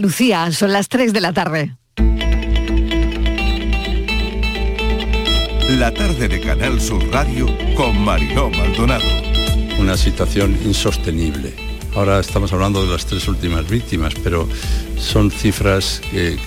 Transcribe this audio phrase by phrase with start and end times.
[0.00, 1.76] Lucía, son las 3 de la tarde.
[5.68, 9.04] La tarde de Canal Sur Radio con Mariló Maldonado.
[9.78, 11.54] Una situación insostenible.
[11.94, 14.48] Ahora estamos hablando de las tres últimas víctimas, pero
[14.98, 16.38] son cifras que,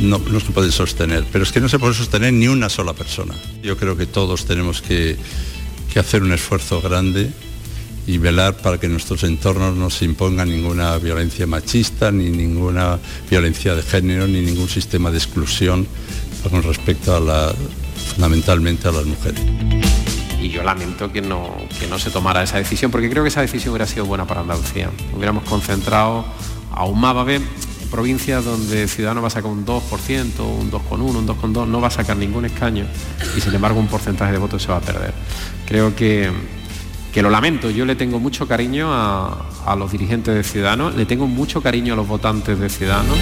[0.00, 1.24] no, no, se pueden sostener.
[1.32, 3.34] Pero es que no se puede sostener ni una sola persona.
[3.62, 5.16] Yo creo que todos tenemos que,
[5.92, 7.30] que hacer un esfuerzo grande
[8.08, 12.98] y velar para que nuestros entornos no se imponga ninguna violencia machista, ni ninguna
[13.30, 15.86] violencia de género, ni ningún sistema de exclusión
[16.50, 17.54] con respecto a la,
[18.14, 19.40] fundamentalmente a las mujeres.
[20.40, 23.42] Y yo lamento que no, que no se tomara esa decisión, porque creo que esa
[23.42, 24.90] decisión hubiera sido buena para Andalucía.
[25.14, 26.24] Hubiéramos concentrado
[26.72, 27.42] aún más, va a haber
[27.90, 29.80] provincias donde Ciudadanos va a sacar un 2%,
[30.40, 32.86] un 2,1, un 2,2, no va a sacar ningún escaño
[33.36, 35.12] y sin embargo un porcentaje de votos se va a perder.
[35.66, 36.30] Creo que,
[37.12, 41.26] que lo lamento, yo le tengo mucho cariño a, los dirigentes de Ciudadanos, le tengo
[41.26, 43.18] mucho cariño a los votantes de Ciudadanos.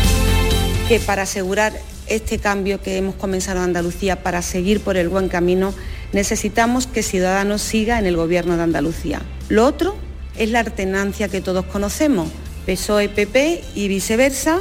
[0.88, 1.72] Que para asegurar
[2.06, 5.74] este cambio que hemos comenzado en Andalucía, para seguir por el buen camino,
[6.12, 9.22] necesitamos que Ciudadanos siga en el gobierno de Andalucía.
[9.48, 9.96] Lo otro
[10.36, 12.28] es la alternancia que todos conocemos,
[12.64, 14.60] PSOE, PP y viceversa,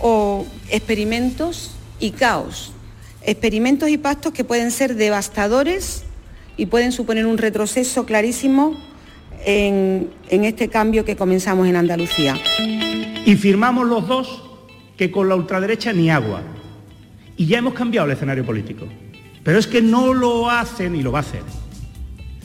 [0.00, 1.70] o experimentos
[2.00, 2.72] y caos.
[3.22, 6.05] Experimentos y pactos que pueden ser devastadores
[6.56, 8.76] y pueden suponer un retroceso clarísimo
[9.44, 12.36] en, este cambio que comenzamos en Andalucía.
[13.24, 14.42] Y firmamos los dos
[14.96, 16.42] que con la ultraderecha ni agua.
[17.36, 18.86] Y ya hemos cambiado el escenario político.
[19.42, 21.42] Pero es que no lo hacen y lo va a hacer.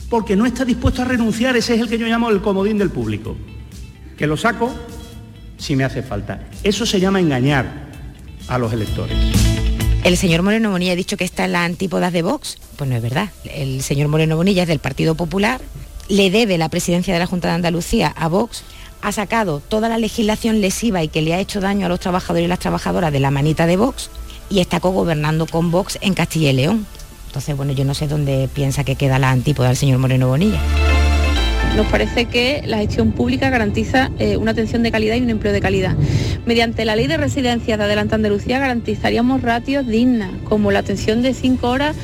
[0.10, 2.90] Porque no está dispuesto a renunciar, ese es el que yo llamo el comodín del
[2.90, 3.36] público.
[4.18, 4.72] Que lo saco
[5.58, 6.48] si me hace falta.
[6.64, 7.90] Eso se llama engañar
[8.48, 9.41] a los electores.
[10.04, 12.58] El señor Moreno Bonilla ha dicho que está en las antípodas de Vox.
[12.76, 13.30] Pues no es verdad.
[13.46, 15.62] El señor Moreno Bonilla es del Partido Popular,
[16.10, 18.64] le debe la presidencia de la Junta de Andalucía a Vox,
[19.02, 22.46] ha sacado toda la legislación lesiva y que le ha hecho daño a los trabajadores
[22.46, 24.10] y las trabajadoras de la manita de Vox
[24.50, 26.86] y está cogobernando con Vox en Castilla y León.
[27.28, 30.60] Entonces, bueno, yo no sé dónde piensa que queda la antípoda del señor Moreno Bonilla.
[31.76, 35.54] Nos parece que la gestión pública garantiza eh, una atención de calidad y un empleo
[35.54, 35.96] de calidad.
[36.46, 41.34] Mediante la ley de residencias de Adelante Andalucía garantizaríamos ratios dignas, como la atención de
[41.34, 41.96] cinco horas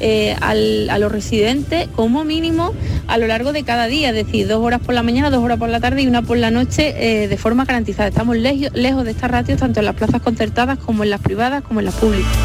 [0.00, 2.74] eh, a los residentes como mínimo
[3.06, 5.58] a lo largo de cada día, es decir, dos horas por la mañana, dos horas
[5.58, 8.08] por la tarde y una por la noche eh, de forma garantizada.
[8.08, 11.80] Estamos lejos de estas ratios tanto en las plazas concertadas como en las privadas como
[11.80, 12.36] en las públicas.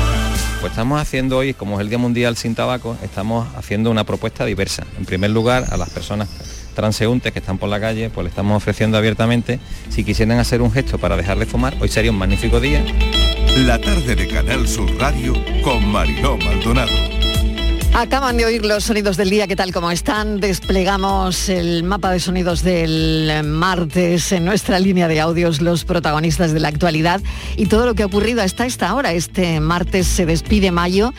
[0.62, 4.46] Pues estamos haciendo hoy, como es el Día Mundial sin Tabaco, estamos haciendo una propuesta
[4.46, 4.86] diversa.
[4.98, 6.30] En primer lugar, a las personas
[6.74, 9.60] transeúntes que están por la calle, pues le estamos ofreciendo abiertamente,
[9.90, 12.84] si quisieran hacer un gesto para dejar de fumar, hoy sería un magnífico día.
[13.58, 15.34] La tarde de Canal Sur Radio
[15.64, 16.92] con Mariló Maldonado.
[17.94, 20.40] Acaban de oír los sonidos del día, ¿qué tal como están?
[20.40, 26.62] Desplegamos el mapa de sonidos del martes en nuestra línea de audios, los protagonistas de
[26.62, 27.22] la actualidad
[27.58, 29.12] y todo lo que ha ocurrido hasta esta hora.
[29.12, 31.14] Este martes se despide mayo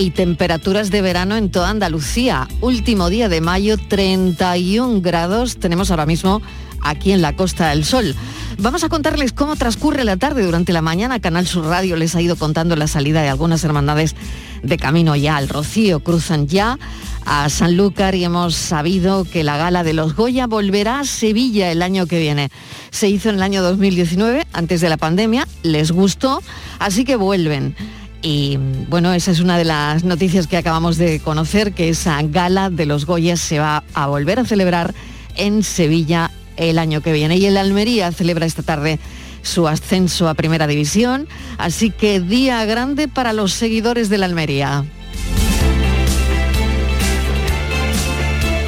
[0.00, 2.48] y temperaturas de verano en toda Andalucía.
[2.62, 6.40] Último día de mayo, 31 grados tenemos ahora mismo
[6.80, 8.14] aquí en la Costa del Sol.
[8.56, 11.20] Vamos a contarles cómo transcurre la tarde durante la mañana.
[11.20, 14.16] Canal Sur Radio les ha ido contando la salida de algunas hermandades
[14.62, 16.00] de camino ya al Rocío.
[16.00, 16.78] Cruzan ya
[17.26, 21.82] a Sanlúcar y hemos sabido que la gala de los Goya volverá a Sevilla el
[21.82, 22.48] año que viene.
[22.90, 26.42] Se hizo en el año 2019, antes de la pandemia, les gustó,
[26.78, 27.76] así que vuelven.
[28.22, 28.58] Y
[28.88, 32.86] bueno, esa es una de las noticias que acabamos de conocer, que esa gala de
[32.86, 34.94] los Goyas se va a volver a celebrar
[35.36, 37.38] en Sevilla el año que viene.
[37.38, 38.98] Y el Almería celebra esta tarde
[39.42, 41.26] su ascenso a Primera División,
[41.56, 44.84] así que día grande para los seguidores del Almería.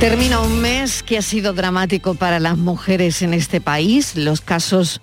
[0.00, 4.16] Termina un mes que ha sido dramático para las mujeres en este país.
[4.16, 5.00] Los casos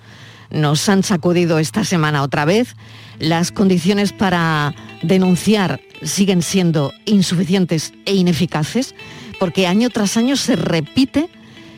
[0.52, 2.76] nos han sacudido esta semana otra vez.
[3.20, 8.96] Las condiciones para denunciar siguen siendo insuficientes e ineficaces
[9.40, 11.30] porque año tras año se repite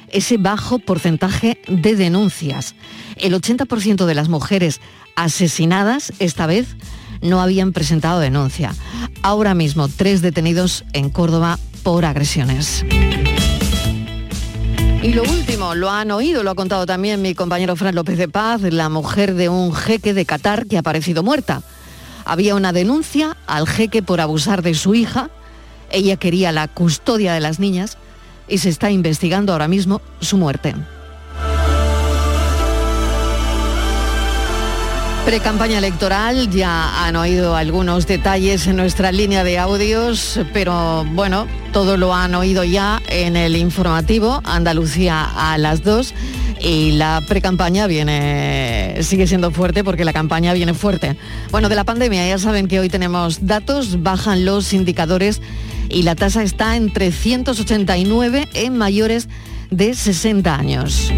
[0.10, 2.76] ese bajo porcentaje de denuncias.
[3.18, 4.82] El 80% de las mujeres
[5.16, 6.76] asesinadas esta vez
[7.22, 8.74] no habían presentado denuncia.
[9.22, 12.84] Ahora mismo, tres detenidos en Córdoba por agresiones.
[15.04, 18.28] Y lo último, lo han oído, lo ha contado también mi compañero Fran López de
[18.28, 21.64] Paz, la mujer de un jeque de Qatar que ha aparecido muerta.
[22.24, 25.32] Había una denuncia al jeque por abusar de su hija.
[25.90, 27.98] Ella quería la custodia de las niñas
[28.48, 30.76] y se está investigando ahora mismo su muerte.
[35.26, 41.96] Pre-campaña electoral, ya han oído algunos detalles en nuestra línea de audios, pero bueno, todo
[41.96, 46.14] lo han oído ya en el informativo Andalucía a las 2.
[46.64, 51.16] y la precampaña viene sigue siendo fuerte porque la campaña viene fuerte.
[51.52, 55.42] Bueno, de la pandemia ya saben que hoy tenemos datos, bajan los indicadores
[55.88, 59.30] y la tasa está en 389 en mayores
[59.70, 61.12] de 60 años.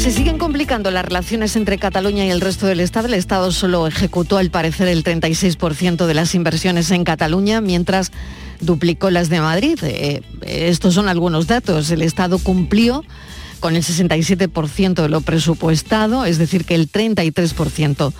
[0.00, 3.06] Se siguen complicando las relaciones entre Cataluña y el resto del Estado.
[3.06, 8.10] El Estado solo ejecutó al parecer el 36% de las inversiones en Cataluña, mientras
[8.60, 9.78] duplicó las de Madrid.
[9.82, 11.90] Eh, estos son algunos datos.
[11.90, 13.04] El Estado cumplió
[13.60, 18.14] con el 67% de lo presupuestado, es decir, que el 33%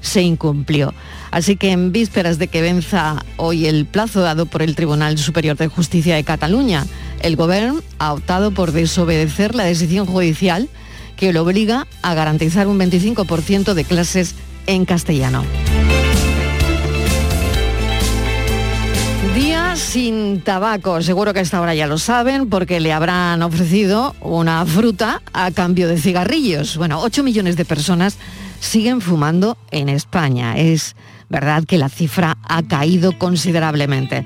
[0.00, 0.92] se incumplió.
[1.30, 5.56] Así que en vísperas de que venza hoy el plazo dado por el Tribunal Superior
[5.56, 6.86] de Justicia de Cataluña,
[7.22, 10.68] el Gobierno ha optado por desobedecer la decisión judicial
[11.20, 14.34] que lo obliga a garantizar un 25% de clases
[14.66, 15.44] en castellano.
[19.34, 24.64] Día sin tabaco, seguro que a esta ya lo saben porque le habrán ofrecido una
[24.64, 26.78] fruta a cambio de cigarrillos.
[26.78, 28.16] Bueno, 8 millones de personas
[28.58, 30.56] siguen fumando en España.
[30.56, 30.96] Es
[31.28, 34.24] verdad que la cifra ha caído considerablemente.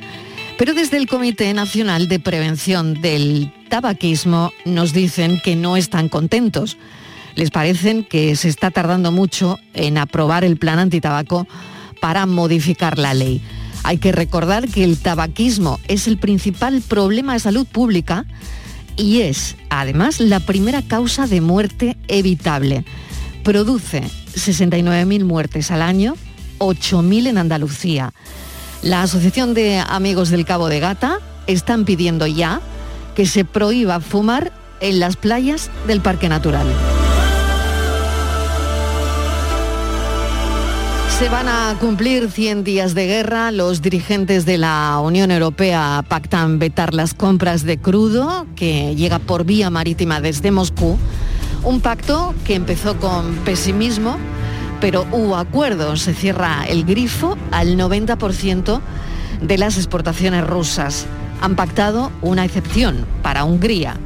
[0.56, 6.78] Pero desde el Comité Nacional de Prevención del Tabaquismo nos dicen que no están contentos.
[7.34, 11.48] Les parecen que se está tardando mucho en aprobar el plan antitabaco
[12.00, 13.42] para modificar la ley.
[13.82, 18.24] Hay que recordar que el tabaquismo es el principal problema de salud pública
[18.96, 22.84] y es, además, la primera causa de muerte evitable.
[23.42, 24.02] Produce
[24.34, 26.14] 69.000 muertes al año,
[26.58, 28.12] 8.000 en Andalucía.
[28.84, 32.60] La Asociación de Amigos del Cabo de Gata están pidiendo ya
[33.14, 36.66] que se prohíba fumar en las playas del Parque Natural.
[41.18, 43.52] Se van a cumplir 100 días de guerra.
[43.52, 49.46] Los dirigentes de la Unión Europea pactan vetar las compras de crudo que llega por
[49.46, 50.98] vía marítima desde Moscú.
[51.62, 54.18] Un pacto que empezó con pesimismo,
[54.84, 56.02] pero hubo acuerdos.
[56.02, 58.82] Se cierra el grifo al 90%
[59.40, 61.06] de las exportaciones rusas.
[61.40, 63.96] Han pactado una excepción para Hungría.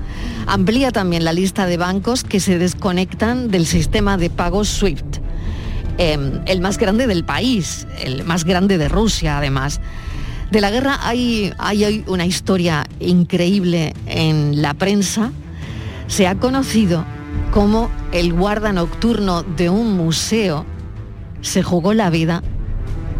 [0.46, 5.18] Amplía también la lista de bancos que se desconectan del sistema de pagos SWIFT.
[5.98, 9.80] Em, el más grande del país, el más grande de Rusia además.
[10.52, 15.32] De la guerra hay, hay una historia increíble en la prensa.
[16.06, 17.04] Se ha conocido
[17.50, 20.64] cómo el guarda nocturno de un museo
[21.40, 22.42] se jugó la vida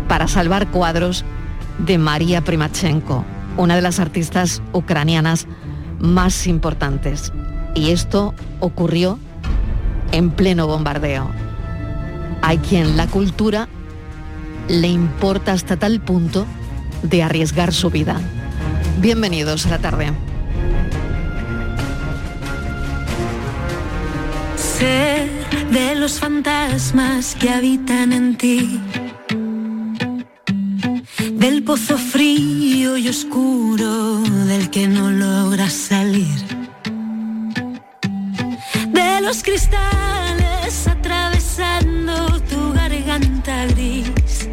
[0.09, 1.25] para salvar cuadros
[1.79, 3.25] de María Primachenko,
[3.57, 5.47] una de las artistas ucranianas
[5.99, 7.33] más importantes.
[7.75, 9.19] Y esto ocurrió
[10.13, 11.31] en pleno bombardeo.
[12.43, 13.69] Hay quien la cultura
[14.69, 16.47] le importa hasta tal punto
[17.03, 18.21] de arriesgar su vida.
[19.01, 20.28] Bienvenidos a la tarde.
[24.79, 28.81] De los fantasmas que habitan en ti,
[31.33, 36.39] del pozo frío y oscuro del que no logras salir,
[38.93, 44.49] de los cristales atravesando tu garganta gris.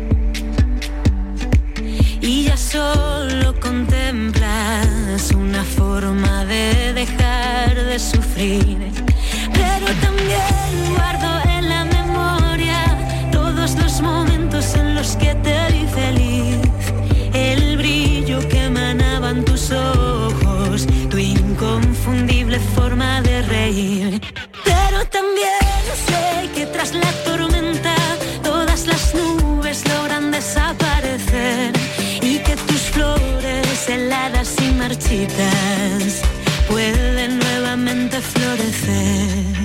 [2.19, 8.94] Y ya solo contemplas una forma de dejar de sufrir.
[23.65, 25.59] Pero también
[26.05, 27.95] sé que tras la tormenta
[28.43, 31.73] todas las nubes logran desaparecer
[32.21, 36.21] y que tus flores heladas y marchitas
[36.69, 39.55] pueden nuevamente florecer.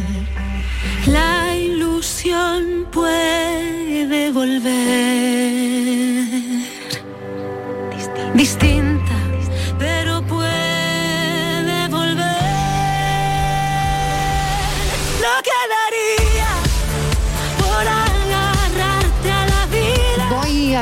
[1.04, 5.29] La ilusión puede volver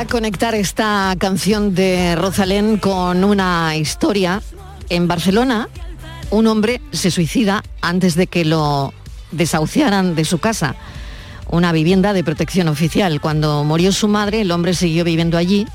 [0.05, 4.41] conectar esta canción de Rosalén con una historia.
[4.89, 5.67] En Barcelona,
[6.31, 8.93] un hombre se suicida antes de que lo
[9.31, 10.75] desahuciaran de su casa,
[11.49, 13.19] una vivienda de protección oficial.
[13.19, 15.65] Cuando murió su madre, el hombre siguió viviendo allí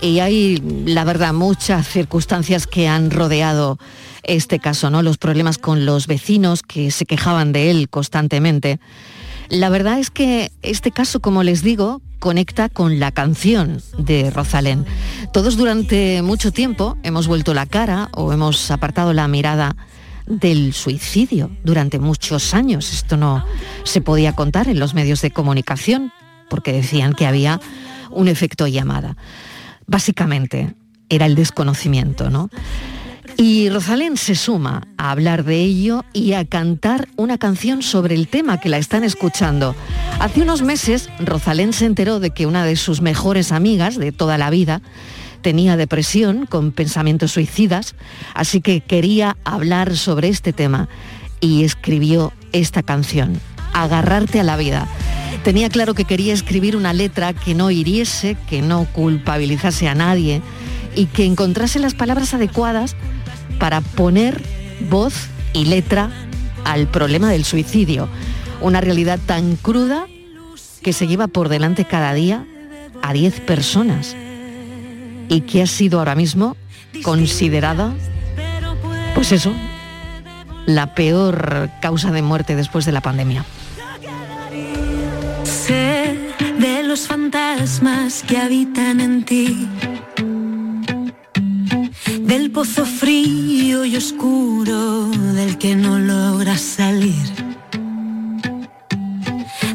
[0.00, 3.78] y hay, la verdad, muchas circunstancias que han rodeado
[4.22, 5.02] este caso, ¿no?
[5.02, 8.80] Los problemas con los vecinos que se quejaban de él constantemente.
[9.50, 14.86] La verdad es que este caso, como les digo, conecta con la canción de Rosalén.
[15.32, 19.74] Todos durante mucho tiempo hemos vuelto la cara o hemos apartado la mirada
[20.26, 22.92] del suicidio durante muchos años.
[22.92, 23.44] Esto no
[23.82, 26.12] se podía contar en los medios de comunicación
[26.48, 27.60] porque decían que había
[28.10, 29.16] un efecto llamada.
[29.88, 30.76] Básicamente
[31.08, 32.50] era el desconocimiento, ¿no?
[33.36, 38.28] Y Rosalén se suma a hablar de ello y a cantar una canción sobre el
[38.28, 39.74] tema que la están escuchando.
[40.18, 44.36] Hace unos meses Rosalén se enteró de que una de sus mejores amigas de toda
[44.38, 44.82] la vida
[45.40, 47.94] tenía depresión con pensamientos suicidas,
[48.34, 50.88] así que quería hablar sobre este tema
[51.40, 53.40] y escribió esta canción,
[53.72, 54.88] Agarrarte a la vida.
[55.44, 60.42] Tenía claro que quería escribir una letra que no hiriese, que no culpabilizase a nadie
[60.94, 62.96] y que encontrase las palabras adecuadas
[63.60, 64.42] para poner
[64.88, 65.14] voz
[65.52, 66.10] y letra
[66.64, 68.08] al problema del suicidio.
[68.60, 70.06] Una realidad tan cruda
[70.82, 72.44] que se lleva por delante cada día
[73.02, 74.16] a 10 personas
[75.28, 76.56] y que ha sido ahora mismo
[77.02, 77.94] considerada,
[79.14, 79.52] pues eso,
[80.66, 83.44] la peor causa de muerte después de la pandemia.
[85.44, 86.18] Sé
[86.58, 89.68] de los fantasmas que habitan en ti,
[92.30, 97.26] del pozo frío y oscuro del que no logras salir,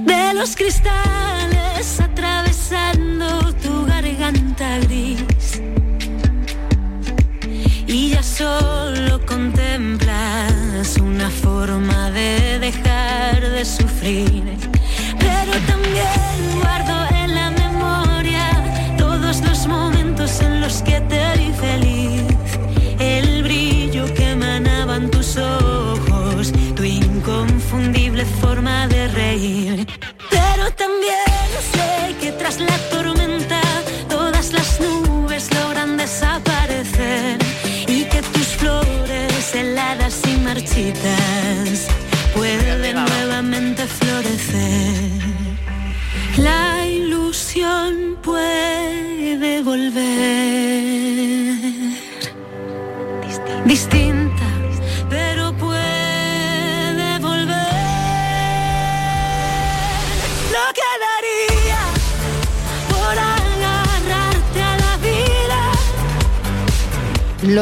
[0.06, 5.62] de los cristales atravesando tu garganta gris
[7.88, 14.65] y ya solo contemplas una forma de dejar de sufrir.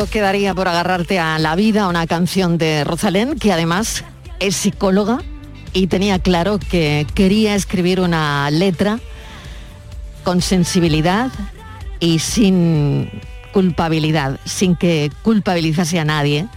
[0.03, 4.03] Lo que daría por agarrarte a la vida, una canción de Rosalén, que además
[4.41, 5.19] es psicóloga
[5.71, 8.99] y tenía claro que quería escribir una letra
[10.25, 11.31] con sensibilidad
[12.01, 13.11] y sin
[13.53, 16.49] culpabilidad, sin que culpabilizase a nadie,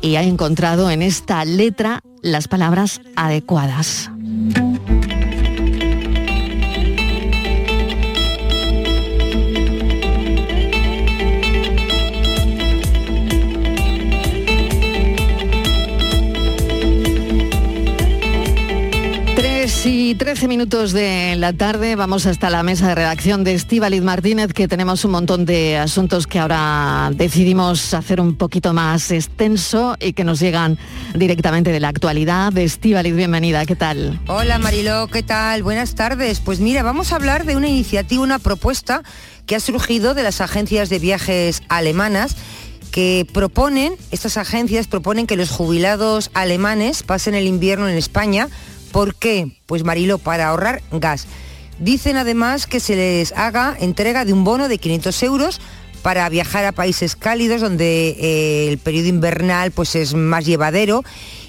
[0.00, 4.12] y ha encontrado en esta letra las palabras adecuadas.
[20.06, 24.52] Y 13 minutos de la tarde vamos hasta la mesa de redacción de Estíbaliz Martínez,
[24.52, 30.12] que tenemos un montón de asuntos que ahora decidimos hacer un poquito más extenso y
[30.12, 30.78] que nos llegan
[31.16, 32.56] directamente de la actualidad.
[32.56, 34.20] Estíbaliz, bienvenida, ¿qué tal?
[34.28, 35.64] Hola Mariló, ¿qué tal?
[35.64, 36.38] Buenas tardes.
[36.38, 39.02] Pues mira, vamos a hablar de una iniciativa, una propuesta
[39.44, 42.36] que ha surgido de las agencias de viajes alemanas
[42.92, 48.48] que proponen, estas agencias proponen que los jubilados alemanes pasen el invierno en España.
[48.96, 49.50] ¿Por qué?
[49.66, 51.26] Pues Marilo, para ahorrar gas.
[51.78, 55.60] Dicen además que se les haga entrega de un bono de 500 euros
[56.00, 61.04] para viajar a países cálidos donde eh, el periodo invernal pues, es más llevadero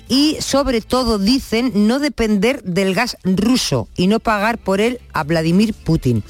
[0.10, 5.24] y sobre todo dicen no depender del gas ruso y no pagar por él a
[5.24, 6.26] Vladimir Putin.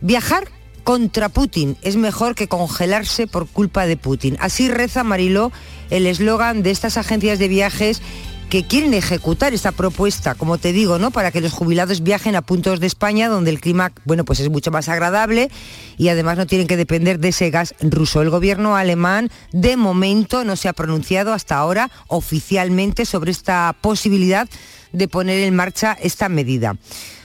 [0.00, 0.48] Viajar
[0.82, 4.36] contra Putin es mejor que congelarse por culpa de Putin.
[4.40, 5.52] Así reza Mariló
[5.90, 8.02] el eslogan de estas agencias de viajes
[8.48, 11.10] que quieren ejecutar esta propuesta, como te digo, ¿no?
[11.10, 14.48] Para que los jubilados viajen a puntos de España donde el clima, bueno, pues es
[14.48, 15.50] mucho más agradable
[15.98, 18.22] y además no tienen que depender de ese gas ruso.
[18.22, 24.48] El gobierno alemán de momento no se ha pronunciado hasta ahora oficialmente sobre esta posibilidad
[24.92, 26.76] de poner en marcha esta medida.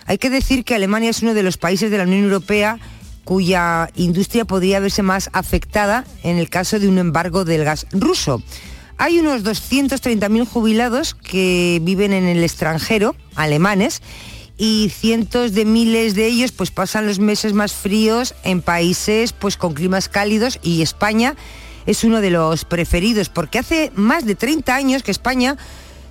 [0.06, 2.80] Hay que decir que Alemania es uno de los países de la Unión Europea
[3.24, 8.44] cuya industria podría verse más afectada en el caso de un embargo del gas ruso.
[8.98, 14.02] Hay unos 230.000 jubilados que viven en el extranjero, alemanes,
[14.58, 19.58] y cientos de miles de ellos pues pasan los meses más fríos en países pues
[19.58, 21.36] con climas cálidos y España
[21.86, 25.58] es uno de los preferidos porque hace más de 30 años que España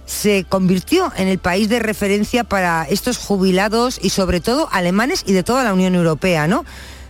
[0.07, 5.33] se convirtió en el país de referencia para estos jubilados y sobre todo alemanes y
[5.33, 6.65] de toda la Unión Europea, ¿no?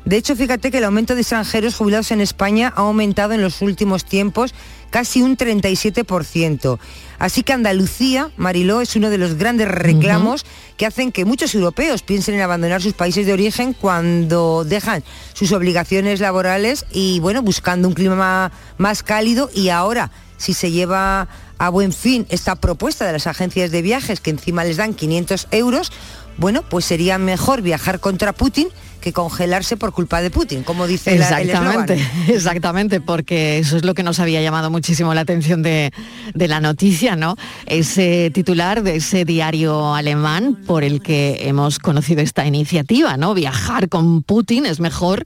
[0.05, 3.63] De hecho, fíjate que el aumento de extranjeros jubilados en España ha aumentado en los
[3.63, 4.53] últimos tiempos
[4.93, 6.79] casi un 37%.
[7.19, 10.45] Así que Andalucía, Mariló, es uno de los grandes reclamos
[10.77, 15.51] que hacen que muchos europeos piensen en abandonar sus países de origen cuando dejan sus
[15.53, 21.69] obligaciones laborales y, bueno, buscando un clima más cálido y ahora, si se lleva a
[21.71, 25.91] buen fin esta propuesta de las agencias de viajes que encima les dan 500 euros,
[26.37, 28.69] bueno, pues sería mejor viajar contra Putin
[29.03, 32.29] que congelarse por culpa de Putin, como dice exactamente, el eslogan.
[32.29, 35.93] exactamente, porque eso es lo que nos había llamado muchísimo la atención de,
[36.33, 37.37] de, la noticia, ¿no?
[37.67, 43.35] Ese titular de ese diario alemán por el que hemos conocido esta iniciativa, ¿no?
[43.35, 45.25] Viajar con Putin es mejor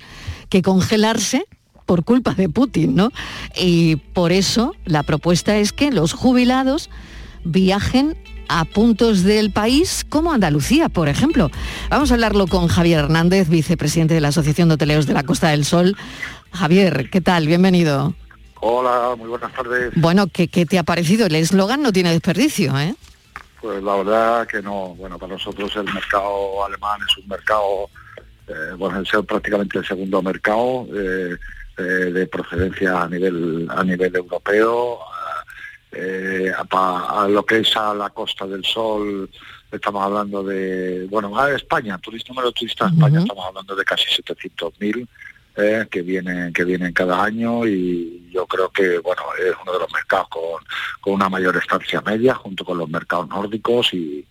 [0.49, 1.45] que congelarse
[1.85, 3.13] por culpa de Putin, ¿no?
[3.57, 6.91] Y por eso la propuesta es que los jubilados
[7.45, 8.17] viajen
[8.49, 11.51] a puntos del país como Andalucía, por ejemplo.
[11.91, 15.49] Vamos a hablarlo con Javier Hernández, vicepresidente de la Asociación de Hoteleros de la Costa
[15.49, 15.97] del Sol.
[16.53, 17.47] Javier, ¿qué tal?
[17.47, 18.15] Bienvenido.
[18.61, 19.93] Hola, muy buenas tardes.
[19.97, 21.27] Bueno, ¿qué, qué te ha parecido?
[21.27, 22.95] El eslogan no tiene desperdicio, ¿eh?
[23.61, 24.95] Pues la verdad que no.
[24.97, 27.91] Bueno, para nosotros el mercado alemán es un mercado,
[28.49, 31.37] eh, bueno, es prácticamente el segundo mercado eh,
[31.79, 34.99] eh, de procedencia a nivel a nivel europeo
[35.97, 39.31] eh, a, a, lo que es a la Costa del Sol,
[39.71, 43.85] estamos hablando de, bueno, a España, turista, número de turistas de España, estamos hablando de
[43.85, 45.09] casi 700.000
[45.59, 49.79] eh, que vienen que vienen cada año y yo creo que bueno es uno de
[49.79, 50.63] los mercados con,
[51.01, 54.27] con una mayor estancia media junto con los mercados nórdicos y,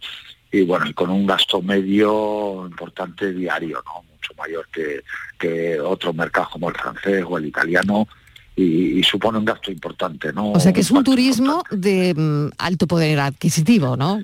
[0.51, 5.03] y bueno y con un gasto medio importante diario no mucho mayor que,
[5.39, 8.07] que otros mercados como el francés o el italiano
[8.55, 10.51] y, y, supone un gasto importante, ¿no?
[10.51, 14.21] O sea que es un turismo de um, alto poder adquisitivo, ¿no?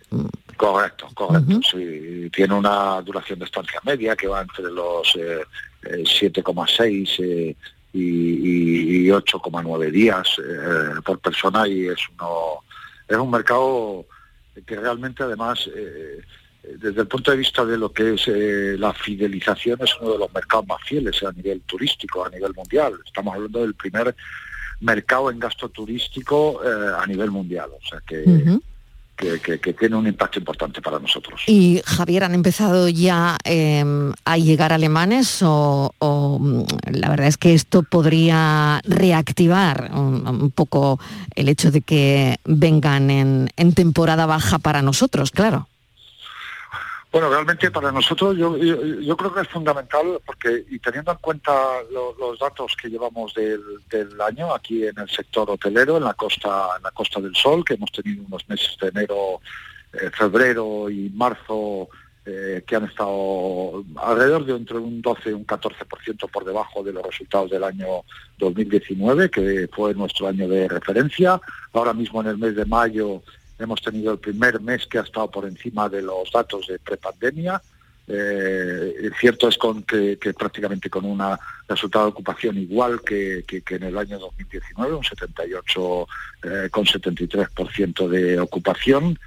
[0.55, 1.55] Correcto, correcto.
[1.55, 1.71] Uh -huh.
[1.71, 2.29] sí.
[2.29, 5.41] Tiene una duración de estancia media que va entre los eh,
[5.83, 7.55] eh, 7,6 eh,
[7.93, 12.63] y, y 8,9 días eh, por persona y es uno
[13.07, 14.05] es un mercado
[14.65, 16.21] que realmente además eh,
[16.63, 20.19] desde el punto de vista de lo que es eh, la fidelización, es uno de
[20.19, 22.93] los mercados más fieles a nivel turístico, a nivel mundial.
[23.05, 24.15] Estamos hablando del primer
[24.79, 28.61] mercado en gasto turístico eh, a nivel mundial, o sea que, uh -huh.
[29.15, 31.41] que, que, que, tiene un impacto importante para nosotros.
[31.47, 33.83] Y Javier, ¿han empezado ya eh,
[34.25, 40.51] a llegar alemanes o, o, mm, la verdad es que esto podría reactivar un, un
[40.51, 40.99] poco
[41.35, 45.67] el hecho de que vengan en, en temporada baja para nosotros, claro?
[47.11, 51.17] Bueno, realmente para nosotros yo, yo, yo, creo que es fundamental porque y teniendo en
[51.17, 51.51] cuenta
[51.91, 56.13] lo, los datos que llevamos del, del, año aquí en el sector hotelero, en la
[56.13, 59.41] costa, en la Costa del Sol, que hemos tenido unos meses de enero,
[59.91, 61.89] eh, febrero y marzo
[62.23, 66.93] eh, que han estado alrededor de entre un 12 y un 14% por debajo de
[66.93, 68.03] los resultados del año
[68.37, 71.41] 2019, que fue nuestro año de referencia.
[71.73, 73.21] Ahora mismo en el mes de mayo
[73.61, 77.61] hemos tenido el primer mes que ha estado por encima de los datos de prepandemia.
[78.07, 81.21] Eh, cierto es que, prácticamente con un
[81.67, 86.07] resultado de ocupación igual que, en el año 2019, un 78
[86.43, 89.17] eh, con 73% de ocupación.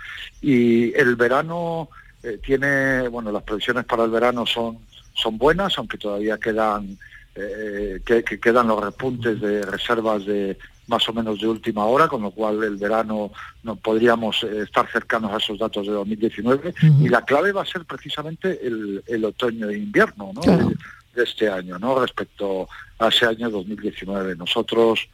[0.42, 1.88] Y el verano
[2.22, 4.78] eh, tiene, bueno, las previsiones para el verano son,
[5.14, 6.98] son buenas, aunque todavía quedan,
[7.34, 12.22] eh, que, quedan los repuntes de reservas de, más o menos de última hora, con
[12.22, 13.30] lo cual el verano
[13.62, 17.06] no podríamos eh, estar cercanos a esos datos de 2019 uh -huh.
[17.06, 20.40] y la clave va a ser precisamente el, el otoño e invierno ¿no?
[20.40, 20.68] claro.
[20.68, 20.74] de,
[21.14, 21.98] de, este año, ¿no?
[22.00, 22.68] respecto
[22.98, 24.36] a ese año 2019.
[24.36, 25.08] Nosotros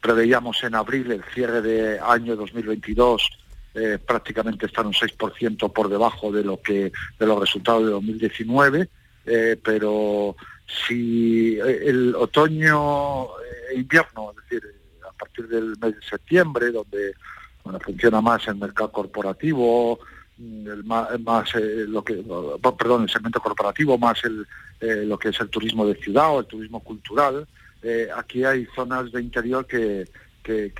[0.00, 3.30] preveíamos en abril el cierre de año 2022
[3.72, 8.88] eh, prácticamente están un 6% por debajo de lo que de los resultados de 2019,
[9.26, 10.34] eh, pero
[10.66, 13.26] si el otoño
[13.70, 14.79] e invierno, es decir,
[15.20, 17.14] partir del mes de septiembre, donde
[17.62, 20.00] bueno, funciona más el mercado corporativo,
[20.38, 22.24] el más, más eh, lo que,
[22.78, 24.46] perdón, el segmento corporativo, más el,
[24.80, 27.46] eh, lo que es el turismo de ciudad o el turismo cultural.
[27.82, 30.08] Eh, aquí hay zonas de interior que,
[30.42, 30.72] que,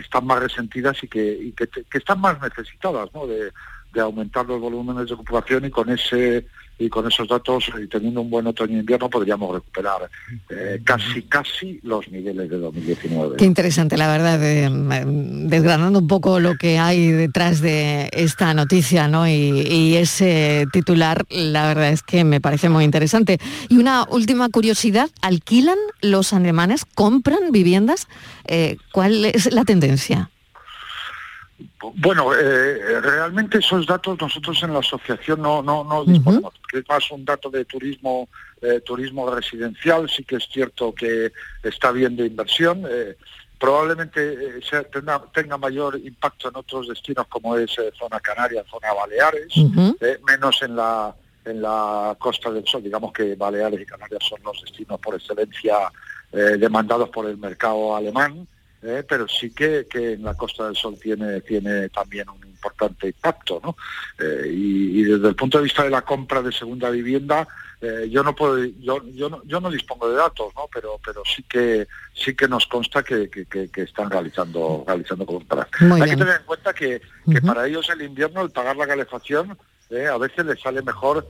[0.00, 3.26] están más resentidas y que, y que, que están más necesitadas ¿no?
[3.26, 3.50] de,
[3.92, 6.46] de aumentar los volúmenes de ocupación y con ese
[6.84, 10.10] y con esos datos y teniendo un buen otoño e invierno podríamos recuperar
[10.50, 13.36] eh, casi casi los niveles de 2019.
[13.36, 14.68] Qué interesante, la verdad, de,
[15.48, 19.28] desgranando un poco lo que hay detrás de esta noticia, ¿no?
[19.28, 23.38] Y, ese titular, la verdad es que me parece muy interesante.
[23.68, 28.08] Y una última curiosidad, ¿alquilan los alemanes, compran viviendas?
[28.46, 30.31] Eh, ¿Cuál es la tendencia?
[31.96, 36.88] Bueno, eh, realmente esos datos nosotros en la asociación no, no, no disponemos, porque es
[36.88, 38.28] más un dato de turismo,
[38.60, 42.84] eh, turismo residencial, sí que es cierto que está habiendo inversión.
[42.88, 43.16] eh,
[43.58, 49.52] probablemente sea- tenga, tenga mayor impacto en otros destinos como es zona canaria, zona Baleares,
[50.26, 52.82] menos en la en la Costa del Sol.
[52.82, 55.76] Digamos que Baleares y Canarias son los destinos por excelencia
[56.32, 58.46] demandados por el mercado alemán,
[58.82, 63.08] eh, pero sí que, que en la Costa del Sol tiene, tiene también un importante
[63.08, 63.60] impacto.
[63.62, 63.76] ¿no?
[64.18, 67.46] Eh, y, y desde el punto de vista de la compra de segunda vivienda,
[67.80, 70.68] eh, yo no puedo, yo, yo no, yo no dispongo de datos, ¿no?
[70.72, 75.66] pero pero sí que sí que nos consta que, que- están realizando realizando compras.
[75.80, 76.18] Muy Hay bien.
[76.18, 79.58] que tener en cuenta que, que para ellos el invierno, el pagar la calefacción,
[79.90, 81.26] a veces les sale mejor.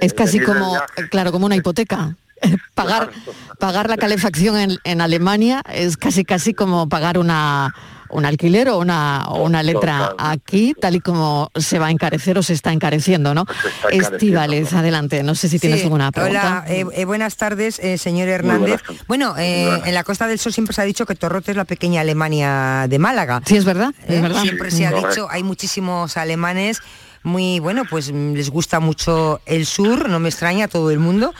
[0.00, 0.76] Es casi como,
[1.10, 2.16] claro, como una hipoteca.
[2.74, 3.10] pagar,
[3.58, 7.74] pagar la calefacción en, en Alemania es casi casi como pagar una
[8.10, 12.38] un alquiler o una, o una letra aquí, tal y como se va a encarecer
[12.38, 13.42] o se está encareciendo, ¿no?
[13.42, 15.22] encareciendo, Estivales, adelante.
[15.22, 16.64] No sé si tienes Sí, alguna pregunta.
[16.66, 18.80] Hola, eh, eh, buenas tardes, eh, señor Hernández.
[19.08, 21.64] Bueno, eh, en la Costa del Sol siempre se ha dicho que Torrote es la
[21.64, 23.42] pequeña Alemania de Málaga.
[23.44, 24.42] Sí, es verdad, es verdad.
[24.42, 26.80] Siempre se ha dicho, hay muchísimos alemanes
[27.22, 31.34] muy, bueno, pues les gusta mucho el sur, no me extraña a todo el mundo.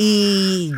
[0.00, 0.70] Y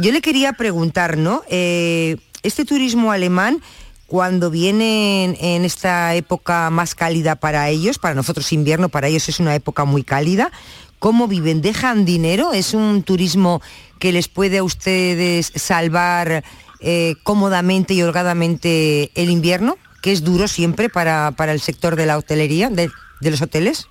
[0.00, 1.42] yo, le quería preguntar, ¿no?
[1.48, 3.60] Eh, este turismo alemán,
[4.06, 9.40] cuando vienen en esta época más cálida para ellos, para nosotros invierno, para ellos es
[9.40, 10.52] una época muy cálida,
[11.00, 11.62] ¿cómo viven?
[11.62, 12.52] ¿Dejan dinero?
[12.52, 13.60] ¿Es un turismo
[13.98, 16.44] que les puede a ustedes salvar
[16.78, 19.78] eh, cómodamente y holgadamente el invierno?
[20.00, 22.88] Que es duro siempre para, para el sector de la hotelería, de,
[23.20, 23.88] de los hoteles.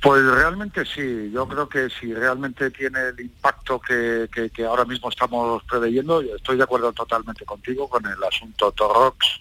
[0.00, 4.28] Pues realmente sí, yo creo que si realmente tiene el impacto que,
[4.64, 9.40] ahora mismo estamos preveyendo, estoy de acuerdo totalmente contigo con el asunto Torrox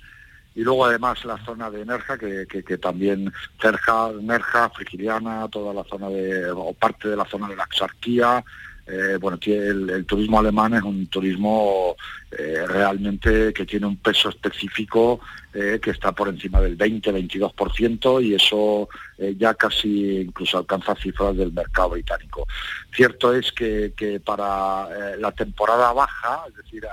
[0.56, 3.32] y luego además la zona de Nerja, que, también
[3.64, 8.44] Nerja, Nerja, Frigiliana, toda la zona de, o parte de la zona de la Axarquía,
[8.88, 11.98] eh, bueno, el, turismo alemán es un turismo
[12.32, 15.20] eh, realmente que tiene un peso específico
[15.54, 18.88] eh, que está por encima del 20-22% y eso
[19.36, 22.48] ya casi incluso alcanza cifras del mercado británico.
[22.94, 26.86] Cierto es que, para la temporada baja, es decir,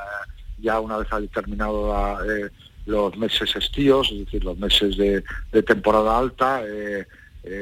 [0.58, 2.18] ya una vez ha terminado la,
[2.86, 6.62] los meses estíos, es decir, los meses de, de temporada alta,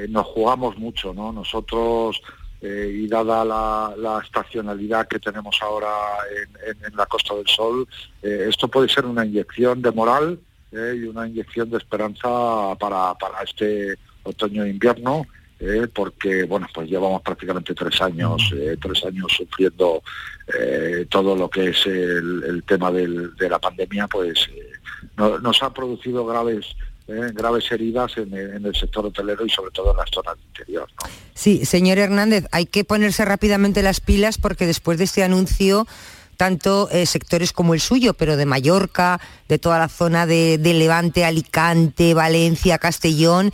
[0.09, 1.33] nos jugamos mucho, ¿no?
[1.33, 2.23] Nosotros
[2.63, 5.89] eh, y dada la, la estacionalidad que tenemos ahora
[6.31, 7.87] en, en- en la Costa del Sol,
[8.23, 10.39] eh, esto puede ser una inyección de moral
[10.71, 12.29] eh, y una inyección de esperanza
[12.79, 15.27] para, para este otoño e invierno,
[15.95, 20.03] porque bueno, pues llevamos prácticamente tres años, tres años sufriendo
[21.09, 24.73] todo lo que es el, el tema del- de la pandemia, pues eh,
[25.17, 26.67] no- nos ha producido graves
[27.09, 30.89] eh, graves heridas en, el- sector hotelero y sobre todo en las zonas de interior.
[31.35, 35.87] Sí, señor Hernández, hay que ponerse rápidamente las pilas porque después de este anuncio,
[36.37, 40.75] tanto eh, sectores como el suyo, pero de Mallorca, de toda la zona de, de
[40.75, 43.53] Levante, Alicante, Valencia, Castellón,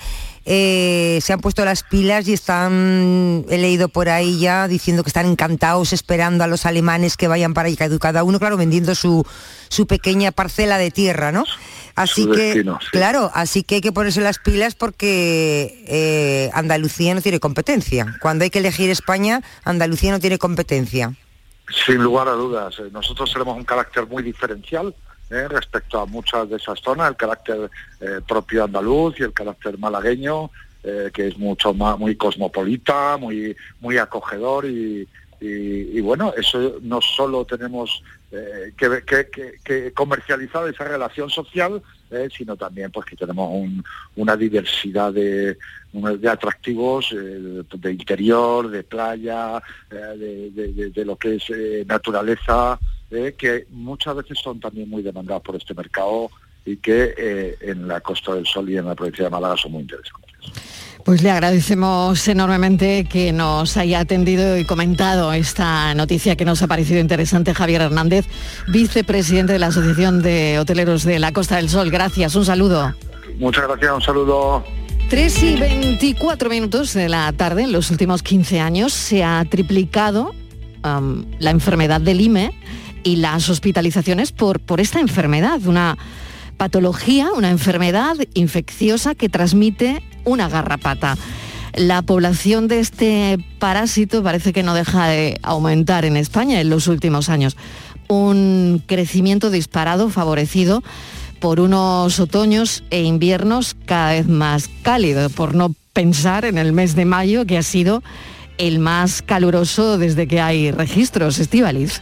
[0.50, 5.10] eh, se han puesto las pilas y están, he leído por ahí ya diciendo que
[5.10, 9.26] están encantados esperando a los alemanes que vayan para allá, cada uno, claro, vendiendo su,
[9.68, 11.44] su pequeña parcela de tierra, ¿no?
[12.02, 12.88] Así Su que, destino, sí.
[12.92, 18.16] claro, así que hay que ponerse las pilas porque eh, Andalucía no tiene competencia.
[18.20, 21.14] Cuando hay que elegir España, Andalucía no tiene competencia.
[21.86, 24.94] Sin lugar a dudas, eh, nosotros tenemos un carácter muy diferencial
[25.30, 29.76] eh, respecto a muchas de esas zonas, el carácter eh, propio andaluz y el carácter
[29.78, 30.50] malagueño,
[30.82, 35.06] eh, que es mucho más muy cosmopolita, muy muy acogedor y,
[35.40, 39.02] y- y bueno, eso no solo tenemos eh, que,
[39.64, 43.82] que- comercializar esa relación social, eh, sino también pues que tenemos un-
[44.16, 45.56] una diversidad de,
[45.92, 50.50] de atractivos eh, de interior, de playa, de,
[50.94, 52.78] de- lo que es naturaleza,
[53.10, 56.30] que muchas veces son también muy demandadas por este mercado
[56.66, 59.82] y que en la Costa del Sol y en la provincia de Málaga son muy
[59.82, 60.87] interesantes.
[61.08, 66.66] Pues le agradecemos enormemente que nos haya atendido y comentado esta noticia que nos ha
[66.66, 68.26] parecido interesante Javier Hernández,
[68.66, 71.90] vicepresidente de la Asociación de Hoteleros de la Costa del Sol.
[71.90, 72.94] Gracias, un saludo.
[73.38, 74.64] Muchas gracias, un saludo.
[75.08, 80.34] 3 y 24 minutos de la tarde, en los últimos 15 años, se ha triplicado
[80.82, 82.52] am, la enfermedad del IME
[83.02, 85.96] y las hospitalizaciones por, por esta enfermedad, una
[86.58, 91.16] patología, una enfermedad infecciosa que transmite una garrapata.
[91.74, 96.86] La población de este parásito parece que no deja de aumentar en España en los
[96.86, 97.56] últimos años.
[98.08, 100.82] Un crecimiento disparado favorecido
[101.40, 106.94] por unos otoños e inviernos cada vez más cálidos, por no pensar en el mes
[106.94, 108.02] de mayo que ha sido
[108.58, 112.00] el más caluroso desde que hay registros, Estivaliz.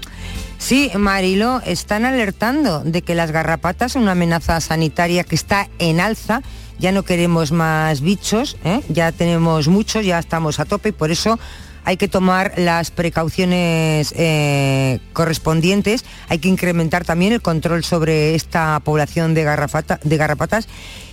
[0.58, 6.00] Sí, Marilo, están alertando de que las garrapatas son una amenaza sanitaria que está en
[6.00, 6.40] alza.
[6.78, 8.82] Ya no queremos más bichos, ¿eh?
[8.88, 11.38] ya tenemos muchos, ya estamos a tope y por eso
[11.84, 18.80] hay que tomar las precauciones eh, correspondientes, hay que incrementar también el control sobre esta
[18.80, 20.68] población de, garrapatas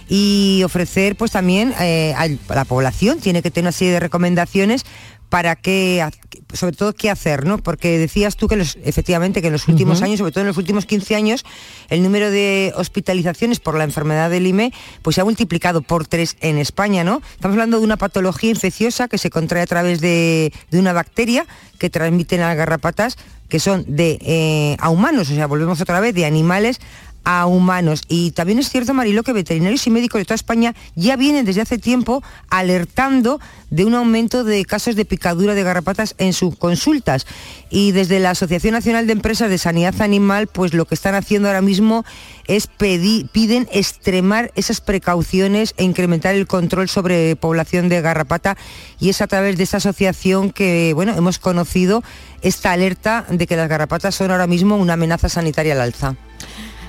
[0.09, 4.83] y ofrecer pues también eh, a la población, tiene que tener una serie de recomendaciones
[5.29, 6.03] para qué,
[6.53, 7.57] sobre todo qué hacer, ¿no?
[7.57, 10.85] Porque decías tú que efectivamente que en los últimos años, sobre todo en los últimos
[10.85, 11.45] 15 años,
[11.89, 16.37] el número de hospitalizaciones por la enfermedad del IME pues se ha multiplicado por tres
[16.41, 17.21] en España, ¿no?
[17.31, 21.45] Estamos hablando de una patología infecciosa que se contrae a través de, una bacteria
[21.79, 23.17] que transmiten las garrapatas
[23.49, 26.79] que son de eh, a humanos, o sea, volvemos otra vez de animales
[27.23, 28.03] a humanos.
[28.07, 31.61] Y también es cierto, Marilo, que veterinarios y médicos de toda España ya vienen desde
[31.61, 37.25] hace tiempo alertando de un aumento de casos de picadura de garrapatas en sus consultas.
[37.69, 41.47] Y desde la Asociación Nacional de Empresas de Sanidad Animal, pues lo que están haciendo
[41.47, 42.05] ahora mismo
[42.47, 48.57] es piden extremar esas precauciones e incrementar el control sobre población de garrapata.
[48.99, 52.03] Y es a través de esa asociación que, bueno, hemos conocido
[52.41, 56.15] esta alerta de que las garrapatas son ahora mismo una amenaza sanitaria al alza.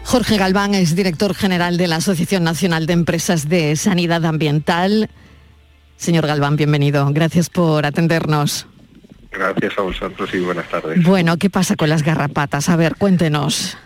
[0.04, 5.08] Jorge Galván es director general de la Asociación Nacional de Empresas de Sanidad Ambiental.
[5.96, 7.08] Señor Galván, bienvenido.
[7.12, 8.66] Gracias por atendernos.
[9.32, 11.02] Gracias a vosotros y buenas tardes.
[11.02, 12.68] Bueno, ¿qué pasa con las garrapatas?
[12.68, 13.76] A ver, cuéntenos.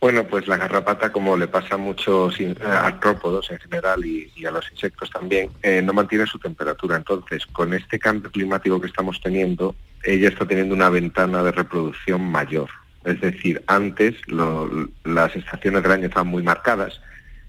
[0.00, 4.52] Bueno, pues la garrapata, como le pasa a muchos eh, artrópodos en general y, a
[4.52, 6.96] los insectos también, eh, no mantiene su temperatura.
[6.96, 12.22] Entonces, con este cambio climático que estamos teniendo, ella está teniendo una ventana de reproducción
[12.22, 12.70] mayor.
[13.04, 14.14] Es decir, antes
[15.04, 17.00] las estaciones del año estaban muy marcadas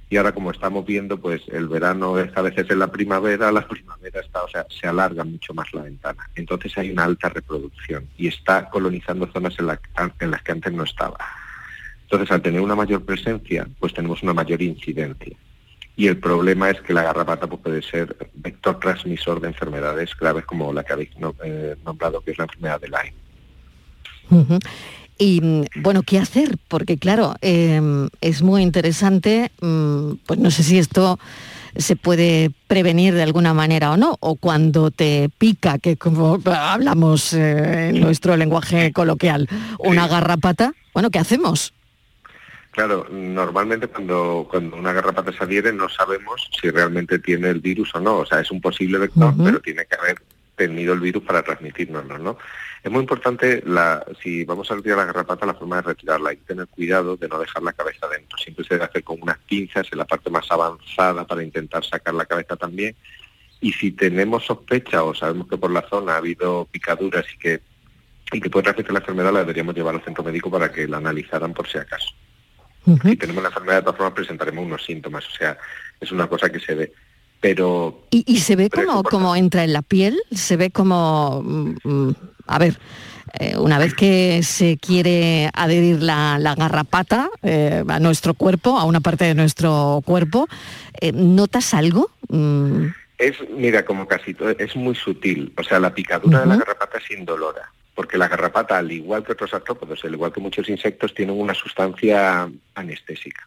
[0.09, 3.67] y ahora como estamos viendo, pues el verano esta vez es en la primavera, la
[3.67, 6.27] primavera está, o sea, se alarga mucho más la ventana.
[6.35, 9.69] Entonces hay una alta reproducción y está colonizando zonas en,
[10.19, 11.17] en las que antes no estaba.
[12.03, 15.37] Entonces, al tener una mayor presencia, pues tenemos una mayor incidencia.
[15.95, 20.43] Y el problema es que la garrapata pues, puede ser vector transmisor de enfermedades graves
[20.45, 21.11] como la que habéis
[21.43, 23.13] eh, nombrado, que es la enfermedad de Lyme.
[25.21, 25.41] Y
[25.75, 26.57] bueno, ¿qué hacer?
[26.69, 31.19] Porque claro, em, es muy interesante, mm, pues no sé si esto
[31.75, 37.33] se puede prevenir de alguna manera o no, o cuando te pica, que como hablamos
[37.33, 41.73] eh, en nuestro lenguaje coloquial, una garrapata, bueno, ¿qué hacemos?
[42.71, 47.93] Claro, normalmente cuando, cuando una garrapata se adhiere no sabemos si realmente tiene el virus
[47.93, 50.21] o no, o sea, es un posible vector, pero tiene que haber
[50.55, 52.37] tenido el virus para transmitirnoslo, ¿no?
[52.83, 56.29] Es muy importante, la, si vamos a retirar la garrapata, la forma de retirarla.
[56.29, 58.37] Hay que tener cuidado de no dejar la cabeza dentro.
[58.37, 62.13] Siempre se debe hacer con unas pinzas en la parte más avanzada para intentar sacar
[62.13, 62.95] la cabeza también.
[63.59, 67.61] Y si tenemos sospecha o sabemos que por la zona ha habido picaduras y que,
[68.31, 70.97] y que puede transmitir la enfermedad, la deberíamos llevar al centro médico para que la
[70.97, 72.09] analizaran por si acaso.
[73.03, 75.27] Si tenemos la enfermedad, de todas formas presentaremos unos síntomas.
[75.27, 75.57] O sea,
[75.99, 76.93] es una cosa que se ve
[77.41, 78.01] pero...
[78.09, 80.19] ¿Y, se ve como, como entra en la piel?
[80.31, 81.41] ¿Se ve como...
[81.43, 82.15] Mm, mm,
[82.49, 82.79] a ver,
[83.39, 89.01] eh, una vez que se quiere adherir la, garrapata eh, a nuestro cuerpo, a una
[89.01, 90.47] parte de nuestro cuerpo,
[90.99, 92.09] eh, ¿notas algo?
[92.29, 92.87] Mm.
[93.17, 95.53] Es, mira, como casi todo, es muy sutil.
[95.57, 99.33] O sea, la picadura de la garrapata es indolora, porque la garrapata, al igual que
[99.33, 103.45] otros artrópodos, al igual que muchos insectos, tienen una sustancia anestésica.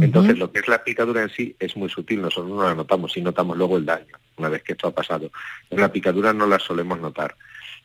[0.00, 3.16] Entonces, lo que es la picadura en sí es muy sutil, nosotros no la notamos
[3.16, 5.30] y notamos luego el daño, una vez que esto ha pasado.
[5.70, 7.36] la picadura no la solemos notar.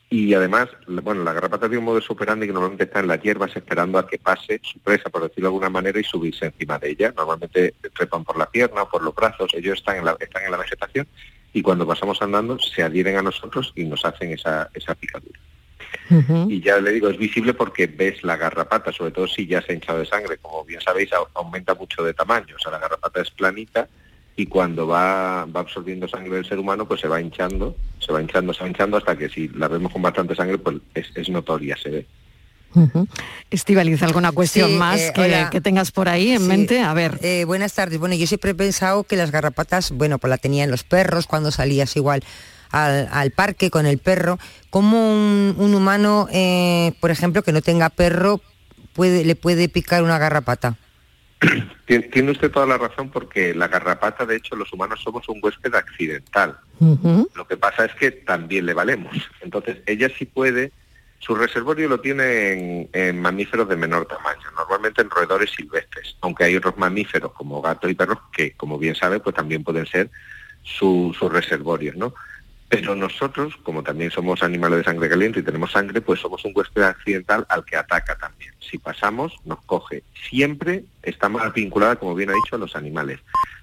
[0.09, 3.53] Y además, bueno, la garrapata tiene un modo operandi que normalmente está en las hierbas
[3.55, 6.91] esperando a que pase su presa, por decirlo de alguna manera, y subirse encima de
[6.91, 7.13] ella.
[7.15, 10.51] Normalmente trepan por la pierna o por los brazos, ellos están en la, están en
[10.51, 11.07] la vegetación
[11.53, 15.39] y cuando pasamos andando se adhieren a nosotros y nos hacen esa, esa picadura.
[16.47, 19.71] Y ya le digo, es visible porque ves la garrapata, sobre todo si ya se
[19.71, 20.37] ha hinchado de sangre.
[20.37, 22.55] Como bien sabéis, aumenta mucho de tamaño.
[22.55, 23.87] O sea, la garrapata es planita
[24.35, 27.75] y cuando va, va absorbiendo sangre del ser humano, pues se va hinchando,
[28.07, 30.77] se va hinchando, se va hinchando hasta que si la vemos con bastante sangre, pues
[30.95, 32.05] es, notoria, se ve.
[32.73, 33.05] Uh
[34.01, 36.81] ¿alguna cuestión más eh, que, tengas por ahí en mente?
[36.81, 37.19] A ver.
[37.21, 37.99] Eh, buenas tardes.
[37.99, 41.51] Bueno, yo siempre he pensado que las garrapatas, bueno, pues la tenían los perros cuando
[41.51, 42.23] salías igual
[42.71, 44.39] al, parque con el perro,
[44.69, 48.41] ¿cómo un, humano, eh, por ejemplo, que no tenga perro,
[48.93, 50.77] puede, le puede picar una garrapata?
[51.85, 55.73] Tiene usted toda la razón porque la garrapata, de hecho, los humanos somos un huésped
[55.75, 56.57] accidental.
[57.35, 59.15] Lo que pasa es que también le valemos.
[59.41, 60.71] Entonces, ella sí puede
[61.19, 66.55] Su reservorio lo tiene en, mamíferos de menor tamaño, normalmente en roedores silvestres, aunque hay
[66.55, 70.09] otros mamíferos como gatos y perros que, como bien sabe, pues también pueden ser
[70.63, 72.13] sus reservorios, ¿no?
[72.69, 76.51] Pero nosotros, como también somos animales de sangre caliente y tenemos sangre, pues somos un
[76.53, 78.53] huésped accidental al que ataca también.
[78.59, 80.03] Si pasamos, nos coge.
[80.29, 83.19] Siempre está más vinculada, como bien ha dicho, a los animales.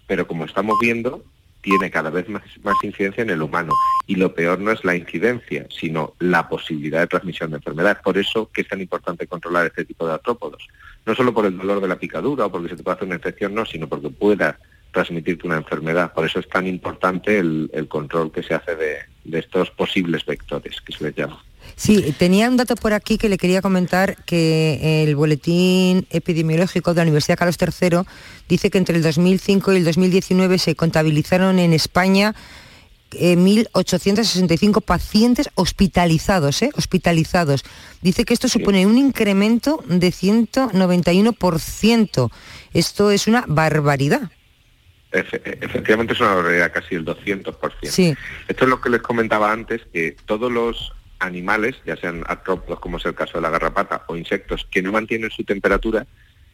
[0.06, 1.22] Pero como estamos viendo,
[1.60, 3.72] tiene cada vez más, más, incidencia en el humano.
[4.06, 8.02] Y lo peor no es la incidencia, sino la posibilidad de transmisión de enfermedades.
[8.02, 10.66] Por eso que es tan importante controlar este tipo de artrópodos.
[11.04, 13.16] No solo por el dolor de la picadura o porque se te puede hacer una
[13.16, 14.58] infección, no, sino porque pueda
[14.94, 16.14] transmitirte una enfermedad.
[16.14, 20.96] Por eso es tan importante el, control que se hace de, estos posibles vectores, que
[20.96, 21.44] se les llama.
[21.76, 26.98] Sí, tenía un dato por aquí que le quería comentar que el boletín epidemiológico de
[26.98, 28.02] la Universidad Carlos III
[28.48, 32.34] dice que entre el 2005 y el 2019 se contabilizaron en España
[33.10, 36.70] 1.865 eh, pacientes hospitalizados, ¿eh?
[36.76, 37.64] hospitalizados.
[38.02, 42.30] Dice que esto supone un incremento de 191%.
[42.72, 44.30] Esto es una barbaridad
[45.14, 47.86] efectivamente es una barbaridad, casi el 200%.
[47.86, 48.14] Sí.
[48.48, 52.96] Esto es lo que les comentaba antes, que todos los animales, ya sean artrópodos como
[52.96, 56.06] es el caso de la garrapata, o insectos que no mantienen su temperatura,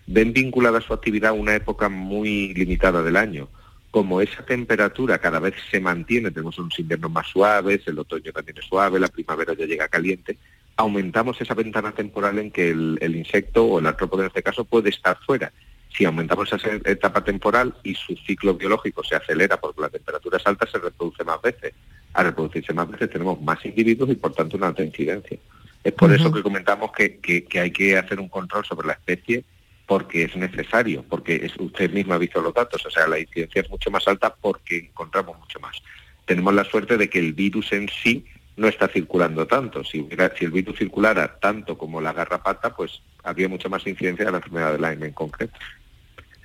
[0.07, 3.49] ven vinculada su actividad a una época muy limitada del año.
[3.91, 8.59] Como esa temperatura cada vez se mantiene, tenemos unos inviernos más suaves, el otoño también
[8.59, 10.39] es suave, la primavera ya llega caliente,
[10.77, 14.65] aumentamos esa ventana temporal en que el, el insecto o el artrópodo en este caso
[14.65, 15.51] puede estar fuera
[15.93, 20.47] si aumentamos esa etapa temporal y su ciclo biológico se acelera porque la temperatura es
[20.47, 21.75] alta, se reproduce más veces.
[22.15, 25.39] Al reproducirse más veces tenemos más individuos y por tanto una alta incidencia.
[25.83, 29.45] Es por eso que comentamos que, hay que hacer un control sobre la especie
[29.87, 33.71] porque es necesario, porque usted mismo ha visto los datos, o sea, la incidencia es
[33.71, 35.77] mucho más alta porque encontramos mucho más.
[36.27, 38.25] Tenemos la suerte de que el virus en sí
[38.57, 39.83] no está circulando tanto.
[39.83, 40.07] Si,
[40.39, 44.37] si el virus circulara tanto como la garrapata, pues habría mucha más incidencia de la
[44.37, 45.59] enfermedad de Lyme en concreto.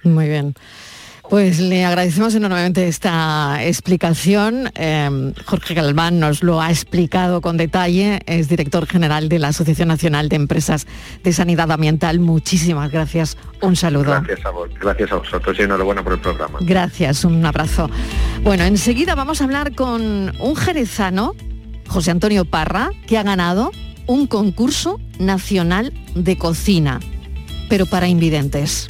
[0.06, 0.56] Muy bien.
[1.30, 4.70] Pues le agradecemos enormemente esta explicación.
[4.76, 9.88] Em, Jorge Galván nos lo ha explicado con detalle, es director general de la Asociación
[9.88, 10.86] Nacional de Empresas
[11.24, 12.20] de Sanidad Ambiental.
[12.20, 14.12] Muchísimas gracias, un saludo.
[14.12, 16.60] Gracias a, vos, gracias a vosotros y enhorabuena por el programa.
[16.62, 17.90] Gracias, un abrazo.
[18.44, 21.34] Bueno, enseguida vamos a hablar con un jerezano,
[21.88, 23.72] José Antonio Parra, que ha ganado
[24.06, 27.00] un concurso nacional de cocina,
[27.68, 28.90] pero para invidentes.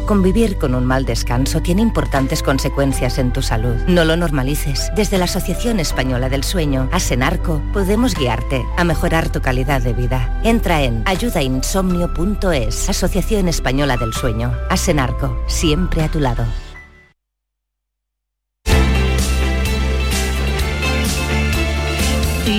[0.11, 3.77] Convivir con un mal descanso tiene importantes consecuencias en tu salud.
[3.87, 4.91] No lo normalices.
[4.93, 10.37] Desde la Asociación Española del Sueño, Asenarco, podemos guiarte a mejorar tu calidad de vida.
[10.43, 14.53] Entra en ayudainsomnio.es, Asociación Española del Sueño.
[14.69, 16.45] Asenarco, siempre a tu lado.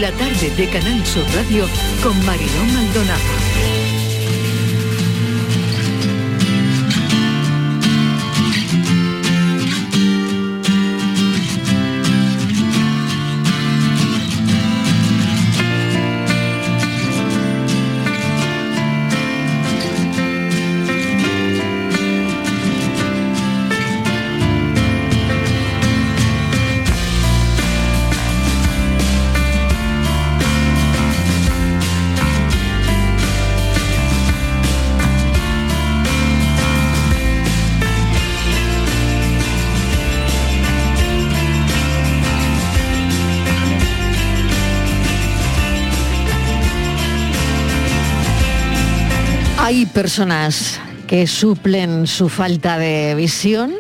[0.01, 1.67] La tarde de Canal Sur Radio
[2.03, 3.91] con Mariló Maldonado.
[49.73, 53.73] Hay personas que suplen su falta de visión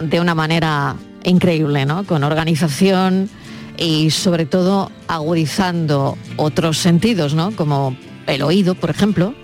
[0.00, 2.04] de una manera increíble, ¿no?
[2.04, 3.28] Con organización
[3.76, 7.50] y sobre todo agudizando otros sentidos, ¿no?
[7.50, 7.94] Como
[8.26, 9.34] el oído, por ejemplo,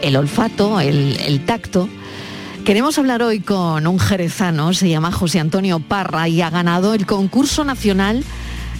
[0.00, 1.86] el olfato, el, el tacto.
[2.64, 7.04] Queremos hablar hoy con un jerezano, se llama José Antonio Parra y ha ganado el
[7.04, 8.24] concurso nacional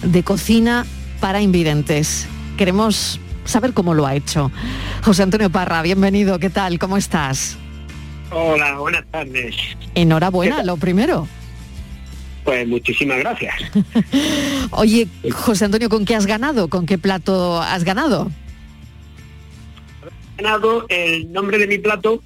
[0.01, 0.87] de cocina
[1.19, 2.25] para invidentes.
[2.57, 4.51] Queremos saber cómo lo ha hecho.
[5.03, 6.79] José Antonio Parra, bienvenido, ¿qué tal?
[6.79, 7.57] ¿Cómo estás?
[8.31, 9.55] Hola, buenas tardes.
[9.95, 11.27] Enhorabuena, lo primero.
[12.43, 13.53] Pues muchísimas gracias.
[14.71, 16.69] Oye, José Antonio, ¿con qué has ganado?
[16.69, 18.31] ¿Con qué plato has ganado?
[20.37, 22.23] He ganado el nombre de mi plato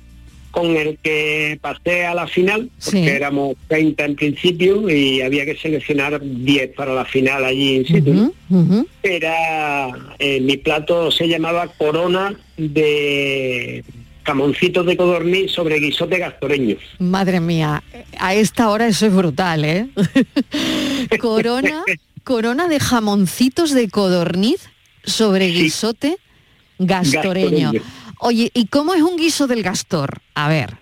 [0.56, 3.08] con el que pasé a la final, porque Sí.
[3.10, 8.34] éramos 30 en principio y había que seleccionar 10 para la final allí in situ.
[9.04, 13.84] Era, eh, mi plato se llamaba corona de
[14.24, 16.78] camoncitos de codorniz sobre guisote gastoreño.
[17.00, 17.84] Madre mía,
[18.18, 19.88] a esta hora eso es brutal, ¿eh?
[21.20, 21.84] corona,
[22.24, 24.62] corona de jamoncitos de codorniz
[25.04, 26.16] sobre guisote
[26.80, 27.72] gastoreño.
[27.72, 28.05] Gastoreño.
[28.20, 30.22] Oye, ¿y cómo es un guiso del gastor?
[30.34, 30.78] A ver.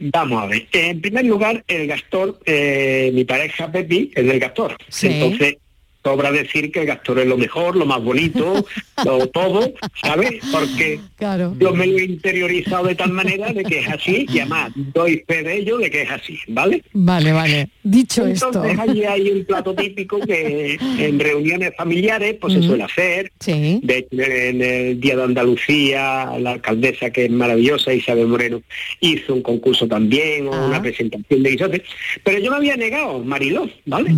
[0.00, 0.66] Vamos a ver.
[0.72, 4.76] En primer lugar, el Gastor, eh, mi pareja Pepi, es del Gastor.
[4.88, 5.08] Sí.
[5.08, 5.58] Entonces,
[6.02, 8.64] sobra decir que el Gastor es lo mejor, lo más bonito,
[9.04, 9.72] lo todo,
[10.02, 10.40] ¿sabes?
[10.50, 11.54] Porque Claro.
[11.58, 15.22] yo me lo he interiorizado de tal manera de que es así, y además doy
[15.28, 16.82] fe de ello de que es así, ¿vale?
[16.92, 17.68] Vale, vale.
[17.82, 18.82] Dicho Entonces esto.
[18.82, 23.30] allí hay un plato típico que en reuniones familiares pues se suele hacer.
[23.40, 23.80] Sí.
[23.82, 28.62] De hecho, en el Día de Andalucía, la alcaldesa, que es maravillosa, Isabel Moreno,
[29.00, 30.66] hizo un concurso también, o Ah.
[30.66, 31.82] una presentación de guisotes.
[32.24, 34.10] Pero yo me había negado, Mariló, ¿vale?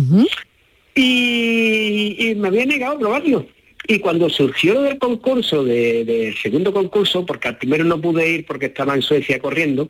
[0.95, 3.45] Y, y me había negado a probarlo.
[3.87, 8.45] Y cuando surgió del concurso, de- del segundo concurso, porque al primero no pude ir
[8.45, 9.89] porque estaba en Suecia corriendo,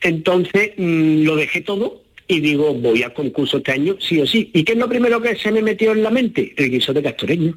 [0.00, 4.50] entonces mm, lo dejé todo y digo, voy al concurso este año, sí o sí.
[4.52, 6.52] ¿Y qué es lo primero que se me metió en la mente?
[6.56, 7.56] El guisote castoreño.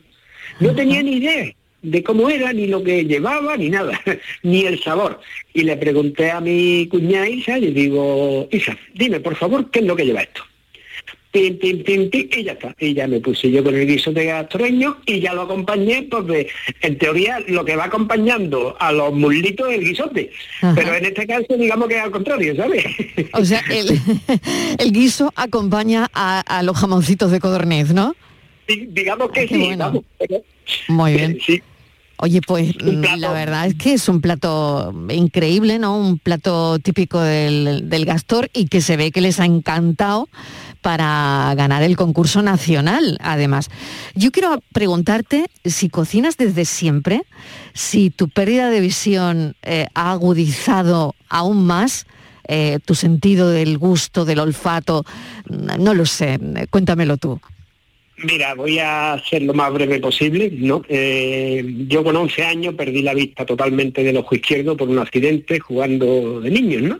[0.59, 3.99] No tenía ni idea de cómo era, ni lo que llevaba, ni nada,
[4.43, 5.19] ni el sabor.
[5.53, 9.79] Y le pregunté a mi cuñada Isa, y le digo, Isa, dime por favor, ¿qué
[9.79, 10.43] es lo que lleva esto?
[11.31, 12.75] Pim, pim, pim, pim, y ya está.
[12.77, 16.49] Y ya me puse yo con el guisote gastroreño y ya lo acompañé porque
[16.81, 20.31] en teoría lo que va acompañando a los muslitos es el guisote.
[20.61, 20.73] Ajá.
[20.75, 22.83] Pero en este caso digamos que es al contrario, ¿sabes?
[23.33, 23.97] O sea, el,
[24.77, 28.13] el guiso acompaña a, a los jamoncitos de codorniz, ¿no?
[28.67, 29.85] Di- digamos que Ay, qué sí, bueno.
[29.85, 30.03] vamos.
[30.19, 30.43] pero-
[30.89, 31.37] Muy bien.
[31.45, 31.61] Sí.
[32.17, 35.97] Oye, pues mm, la verdad es que es un plato increíble, ¿no?
[35.97, 40.29] Un plato típico del, del Gastor y que se ve que les ha encantado
[40.81, 43.69] para ganar el concurso nacional, además.
[44.15, 47.23] Yo quiero preguntarte si cocinas desde siempre,
[47.73, 52.05] si tu pérdida de visión eh, ha agudizado aún más
[52.47, 55.05] eh, tu sentido del gusto, del olfato,
[55.47, 57.39] no lo sé, cuéntamelo tú.
[58.23, 60.83] Mira, voy a ser lo más breve posible, ¿no?
[60.87, 65.59] Eh, yo con 11 años perdí la vista totalmente del ojo izquierdo por un accidente
[65.59, 66.99] jugando de niños, ¿no?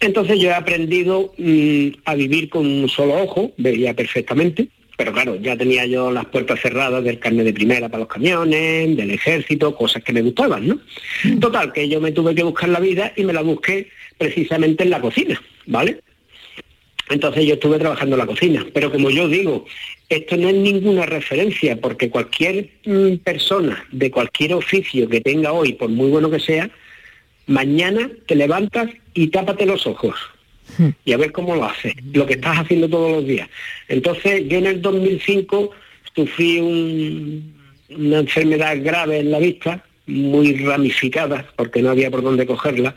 [0.00, 5.36] Entonces yo he aprendido mm, a vivir con un solo ojo, veía perfectamente, pero claro,
[5.36, 9.74] ya tenía yo las puertas cerradas del carnet de primera para los camiones, del ejército,
[9.74, 10.80] cosas que me gustaban, ¿no?
[11.40, 14.90] Total, que yo me tuve que buscar la vida y me la busqué precisamente en
[14.90, 16.00] la cocina, ¿vale?
[17.08, 19.64] Entonces yo estuve trabajando en la cocina, pero como yo digo,
[20.08, 25.72] esto no es ninguna referencia, porque cualquier mm, persona de cualquier oficio que tenga hoy,
[25.72, 26.70] por muy bueno que sea,
[27.50, 30.14] mañana te levantas y tápate los ojos
[31.04, 33.48] y a ver cómo lo haces, lo que estás haciendo todos los días.
[33.88, 35.72] Entonces yo en el 2005
[36.14, 37.52] sufrí un-
[37.90, 42.94] una enfermedad grave en la vista, muy ramificada, porque no había por dónde cogerla,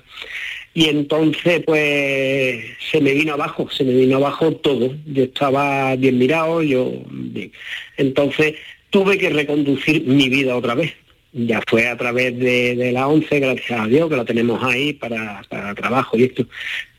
[0.76, 4.96] y entonces pues se me vino abajo, se me vino abajo todo.
[5.06, 7.52] Yo estaba bien mirado, yo bien.
[7.98, 8.54] entonces
[8.92, 10.94] tuve que reconducir mi vida otra vez.
[11.34, 14.94] Ya fue a través de, de la 11, gracias a Dios, que la tenemos ahí
[14.94, 16.46] para, para trabajo y esto.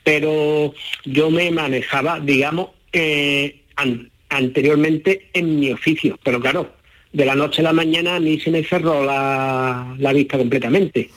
[0.03, 0.75] Pero
[1.05, 6.19] yo me manejaba, digamos, eh, an- anteriormente en mi oficio.
[6.25, 6.73] Pero claro,
[7.13, 11.11] de la noche a la mañana a mí se me cerró la, la vista completamente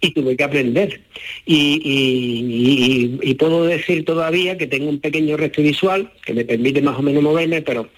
[0.00, 1.00] y tuve que aprender.
[1.44, 6.44] Y, y- y- y puedo decir todavía que tengo un pequeño resto visual que me
[6.44, 7.88] permite más o menos moverme, pero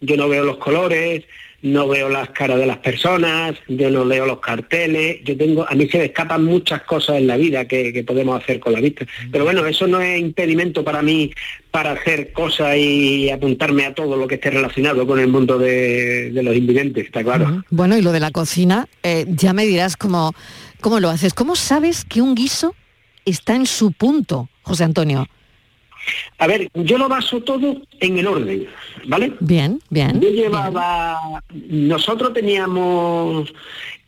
[0.00, 1.24] yo no veo los colores,
[1.60, 5.74] no veo las caras de las personas, yo no leo los carteles, yo tengo, a
[5.74, 8.80] mí se me escapan muchas cosas en la vida que, que podemos hacer con la
[8.80, 9.04] vista.
[9.32, 11.32] Pero bueno, eso no es impedimento para mí
[11.72, 16.30] para hacer cosas y apuntarme a todo lo que esté relacionado con el mundo de,
[16.30, 17.64] de los invidentes, está claro.
[17.70, 20.34] Bueno, y lo de la cocina, eh, ya me dirás cómo,
[20.80, 21.34] cómo lo haces.
[21.34, 22.74] ¿Cómo sabes que un guiso
[23.24, 25.26] está en su punto, José Antonio?
[26.38, 28.66] A ver, yo lo baso todo en el orden,
[29.06, 29.32] ¿vale?
[29.40, 30.20] Bien, bien.
[30.20, 33.52] Yo llevaba, nosotros teníamos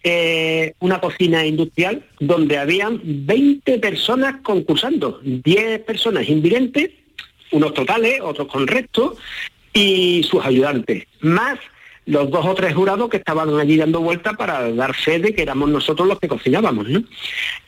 [0.03, 6.90] eh, una cocina industrial donde habían 20 personas concursando, 10 personas invidentes,
[7.53, 9.16] unos totales, otros con resto,
[9.72, 11.59] y sus ayudantes, más
[12.07, 15.42] los dos o tres jurados que estaban allí dando vueltas para dar fe de que
[15.42, 17.03] éramos nosotros los que cocinábamos, ¿no?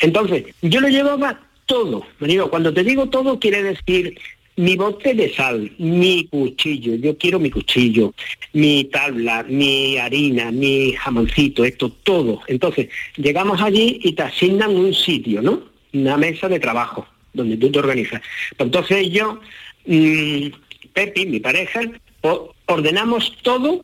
[0.00, 1.38] Entonces, yo lo llevaba
[1.72, 4.18] todo, cuando te digo todo quiere decir
[4.56, 8.12] mi bote de sal, mi cuchillo, yo quiero mi cuchillo,
[8.52, 12.40] mi tabla, mi harina, mi jamoncito, esto, todo.
[12.46, 15.62] Entonces, llegamos allí y te asignan un sitio, ¿no?
[15.94, 18.20] Una mesa de trabajo, donde tú te organizas.
[18.58, 19.40] Pues entonces yo,
[19.86, 20.48] mmm,
[20.92, 21.80] Pepi, mi pareja,
[22.66, 23.82] ordenamos todo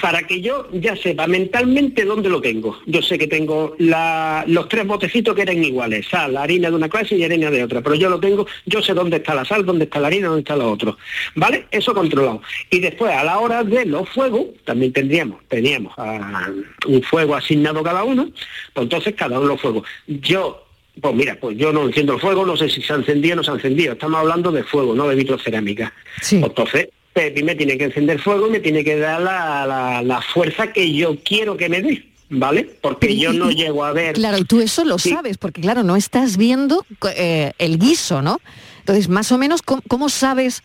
[0.00, 2.78] para que yo ya sepa mentalmente dónde lo tengo.
[2.86, 7.16] Yo sé que tengo los tres botecitos que eran iguales, sal, harina de una clase
[7.16, 9.84] y harina de otra, pero yo lo tengo, yo sé dónde está la sal, dónde
[9.84, 10.98] está la harina, dónde está lo otro.
[11.34, 11.66] ¿Vale?
[11.70, 12.42] Eso controlado.
[12.70, 16.50] Y después, a la hora de los fuegos, también tendríamos, teníamos ah,
[16.86, 18.28] un fuego asignado cada uno,
[18.74, 19.88] pues entonces cada uno los fuegos.
[20.06, 20.62] Yo
[21.00, 23.36] pues mira, pues yo no enciendo el fuego, no sé si se ha encendido o
[23.36, 23.92] no se ha encendido.
[23.92, 25.92] Estamos hablando de fuego, no de vitrocerámica.
[26.22, 26.38] Sí.
[26.38, 30.70] Pues entonces, Pepi me tiene que encender fuego y me tiene que dar la, fuerza
[30.70, 32.04] que yo quiero que me dé.
[32.28, 32.68] ¿Vale?
[32.82, 34.16] Porque yo no llego a ver.
[34.16, 36.84] Claro, y tú eso lo sabes, porque claro, no estás viendo
[37.16, 38.40] eh, el guiso, ¿no?
[38.80, 40.62] Entonces, más o menos, ¿cómo, sabes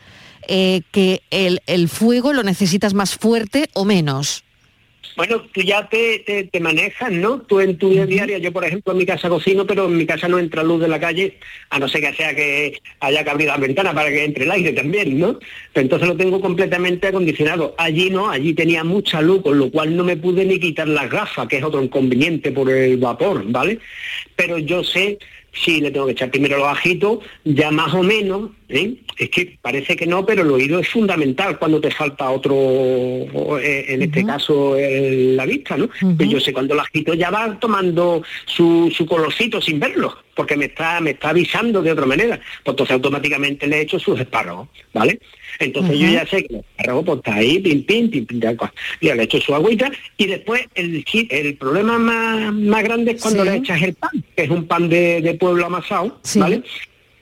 [0.47, 4.43] eh, que el, el fuego lo necesitas más fuerte o menos?
[5.17, 7.41] Bueno, tú ya te, te, manejas, ¿no?
[7.41, 10.05] Tú en tu vida diaria, yo por ejemplo en mi casa cocino, pero en mi
[10.05, 11.37] casa no entra luz de la calle,
[11.69, 14.51] a no ser que sea que haya que abrir la ventana para que entre el
[14.51, 15.39] aire también, ¿no?
[15.73, 17.75] entonces lo tengo completamente acondicionado.
[17.77, 21.09] Allí no, allí tenía mucha luz, con lo cual no me pude ni quitar las
[21.09, 23.79] gafas, que es otro inconveniente por el vapor, ¿vale?
[24.35, 25.17] Pero yo sé
[25.51, 28.95] sí le tengo que echar primero los ajitos, ya más o menos, ¿eh?
[29.17, 32.55] es que parece que no, pero el oído es fundamental cuando te falta otro,
[33.59, 35.89] eh, en este caso la vista, ¿no?
[36.17, 40.55] Pues yo sé cuando el ajito ya va tomando su, su colorcito sin verlo, porque
[40.55, 44.69] me está, me está avisando de otra manera, pues entonces automáticamente le echo sus espárragos,
[44.93, 45.19] ¿vale?
[45.65, 48.41] Entonces yo ya sé que el espárrago pues, está ahí, pim, pim, pim, pim,
[49.01, 53.45] ya le echo su agüita y después el, el problema más, más grande es cuando
[53.45, 56.63] le echas el pan, que es un pan de, pueblo amasado, ¿vale?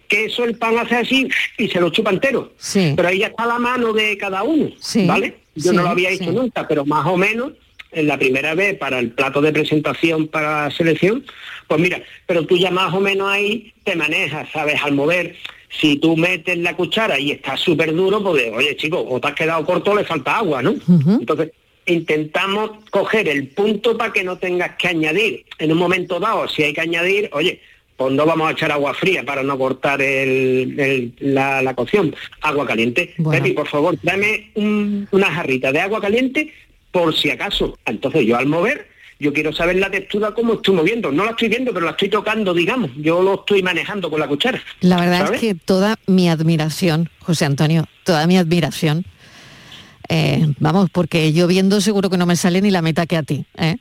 [0.07, 2.53] que eso el pan hace así y se lo chupa entero.
[2.73, 4.71] Pero ahí ya está la mano de cada uno,
[5.05, 5.35] ¿vale?
[5.55, 7.53] Yo no lo había hecho nunca, pero más o menos
[7.91, 11.25] en la primera vez para el plato de presentación para la selección,
[11.67, 14.81] pues mira, pero tú ya más o menos ahí te manejas, ¿sabes?
[14.83, 15.35] Al mover,
[15.69, 19.33] si tú metes la cuchara y está súper duro, pues oye chico, o te has
[19.35, 20.75] quedado corto, le falta agua, ¿no?
[21.19, 21.51] Entonces,
[21.85, 25.45] intentamos coger el punto para que no tengas que añadir.
[25.57, 27.61] En un momento dado, si hay que añadir, oye,
[27.97, 32.15] pues no vamos a echar agua fría para no cortar la, cocción.
[32.41, 33.13] Agua caliente.
[33.29, 36.53] Pepi, por favor, dame una jarrita de agua caliente
[36.91, 37.77] por si acaso.
[37.85, 38.87] Entonces yo al mover,
[39.19, 41.11] yo quiero saber la textura cómo estoy moviendo.
[41.11, 42.91] No la estoy viendo, pero la estoy tocando, digamos.
[42.95, 44.61] Yo lo estoy manejando con la cuchara.
[44.79, 49.05] La verdad es que toda mi admiración, José Antonio, toda mi admiración.
[50.07, 53.23] Eh, vamos, porque yo viendo seguro que no me sale ni la meta que a
[53.23, 53.45] ti.
[53.57, 53.75] ¿eh?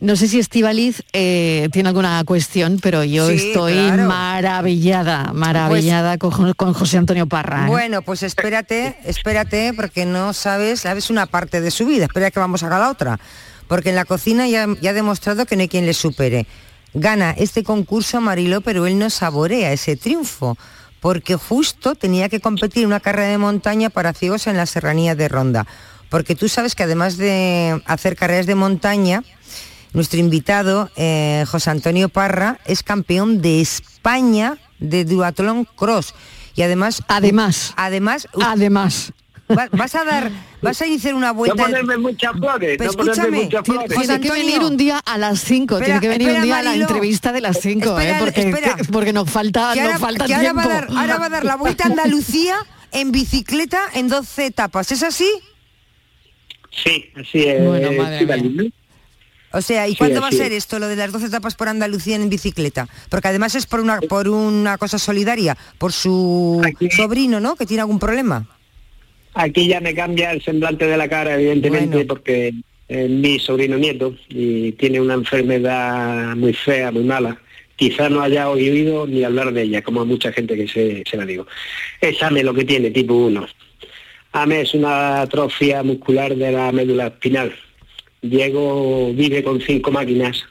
[0.00, 6.74] No sé si Estivaliz eh, tiene alguna cuestión, pero yo estoy maravillada, maravillada pues con,
[6.74, 7.64] José Antonio Parra.
[7.64, 7.68] ¿eh?
[7.68, 12.40] Bueno, pues espérate, espérate, porque no sabes, sabes una parte de su vida, espera que
[12.40, 13.18] vamos a la otra.
[13.68, 16.46] Porque en la cocina ya, ya ha demostrado que no hay quien le supere.
[16.94, 20.56] Gana este concurso Mariló, pero él no saborea ese triunfo
[21.00, 25.14] porque justo tenía que competir en una carrera de montaña para ciegos en la serranía
[25.14, 25.66] de Ronda.
[26.08, 29.22] Porque tú sabes que además de hacer carreras de montaña,
[29.92, 36.14] nuestro invitado, eh, José Antonio Parra, es campeón de España de duatlón cross.
[36.54, 37.02] Y además...
[37.08, 37.72] Además.
[37.76, 38.26] Además...
[38.42, 39.12] Además.
[39.48, 40.30] Vas a dar,
[40.60, 41.56] vas a hacer una vuelta.
[41.56, 43.98] No ponerme muchas flores, no ponerme muchas flores.
[43.98, 46.74] Tiene que venir un día a las 5, tiene que venir un día a la
[46.74, 48.16] entrevista de las 5, ¿eh?
[48.18, 48.54] porque,
[48.92, 50.46] porque nos falta, nos falta tiempo.
[50.46, 52.56] Ahora va, a dar, ahora va a dar la vuelta a Andalucía
[52.92, 55.30] en bicicleta en 12 etapas, ¿es así?
[56.70, 57.64] Sí, así es.
[57.64, 58.70] Bueno, madre mía.
[59.52, 62.16] O sea, ¿y cuándo va a ser esto, lo de las 12 etapas por Andalucía
[62.16, 62.88] en bicicleta?
[63.08, 66.60] Porque además es por una, por una cosa solidaria, por su
[66.94, 67.56] sobrino, ¿no?
[67.56, 68.46] Que tiene algún problema.
[69.38, 72.54] Aquí ya me cambia el semblante de la cara, evidentemente, porque
[72.88, 77.38] es mi sobrino nieto y tiene una enfermedad muy fea, muy mala.
[77.76, 81.16] Quizás no haya oído ni hablar de ella, como a mucha gente que se, se
[81.18, 81.46] la digo.
[82.00, 83.46] Es AME lo que tiene, tipo 1.
[84.32, 87.54] AME es una atrofia muscular de la médula espinal.
[88.22, 90.44] Diego vive con cinco máquinas.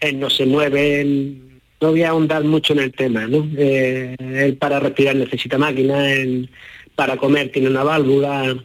[0.00, 1.38] Él no se mueve, él-
[1.80, 3.48] no voy a ahondar mucho en el tema, ¿no?
[3.56, 6.48] Eh, él para respirar necesita máquina, él
[6.94, 8.56] para comer tiene una válvula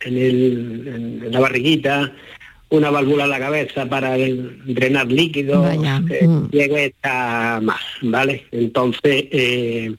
[0.00, 2.12] en, el- en- la barriguita,
[2.70, 5.62] una válvula en la cabeza para el- drenar líquidos.
[5.64, 6.48] Vaya, Eh, mm.
[6.52, 8.44] Está más, ¿vale?
[8.52, 9.94] Entonces, eh,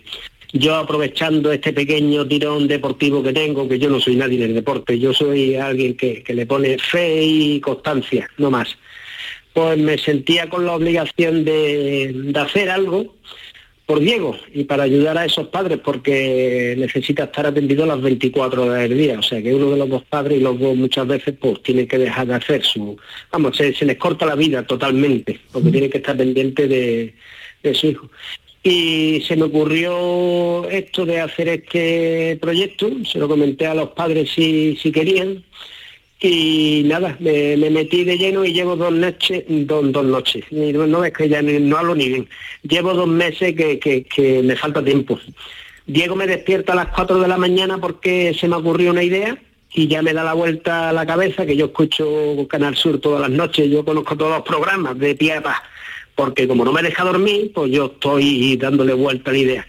[0.53, 4.55] yo aprovechando este pequeño tirón deportivo que tengo, que yo no soy nadie en el
[4.55, 8.75] deporte, yo soy alguien que, que le pone fe y constancia, no más.
[9.53, 13.15] Pues me sentía con la obligación de, de hacer algo
[13.89, 18.83] por Diego y para ayudar a esos padres porque necesita estar atendido las 24 horas
[18.83, 19.17] del día.
[19.17, 21.87] O sea que uno de los dos padres y los dos muchas veces pues tienen
[21.87, 22.95] que dejar de hacer su...
[23.31, 27.15] Vamos, se, les corta la vida totalmente porque tienen que estar pendientes de,
[27.63, 28.11] de su hijo.
[28.61, 34.29] Y se me ocurrió esto de hacer este proyecto, se lo comenté a los padres
[34.29, 35.43] si, si querían,
[36.21, 40.85] y nada, me, me metí de lleno y llevo dos noches, dos, dos noches, no,
[40.87, 42.27] no es que ya ni- no hablo ni bien,
[42.63, 45.19] llevo dos meses que, que- que me falta tiempo.
[45.87, 49.37] Diego me despierta a las 4 de la mañana porque se me ocurrió una idea
[49.73, 53.21] y ya me da la vuelta a la cabeza, que yo escucho Canal Sur todas
[53.21, 55.63] las noches, yo conozco todos los programas de pie a pa,
[56.15, 59.67] porque como no me deja dormir, pues yo estoy dándole vuelta a la idea.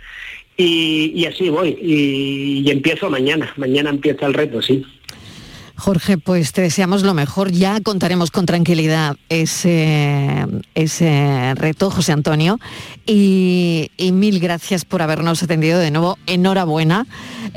[0.57, 4.85] Y, y así voy, y empiezo mañana, mañana empieza el reto, sí.
[5.81, 7.51] Jorge, pues te deseamos lo mejor.
[7.51, 12.61] Ya contaremos con tranquilidad ese, ese reto, José Antonio.
[13.07, 16.19] Y, mil gracias por habernos atendido de nuevo.
[16.27, 17.07] Enhorabuena.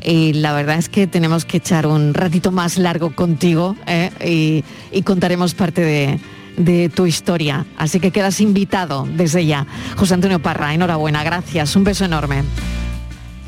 [0.03, 4.09] Y la verdad es que tenemos que echar un ratito más largo contigo ¿eh?
[4.25, 6.19] y, y contaremos parte de,
[6.57, 7.65] de tu historia.
[7.77, 9.67] Así que quedas invitado desde ya.
[9.97, 11.23] José Antonio Parra, enhorabuena.
[11.23, 11.75] Gracias.
[11.75, 12.43] Un beso enorme.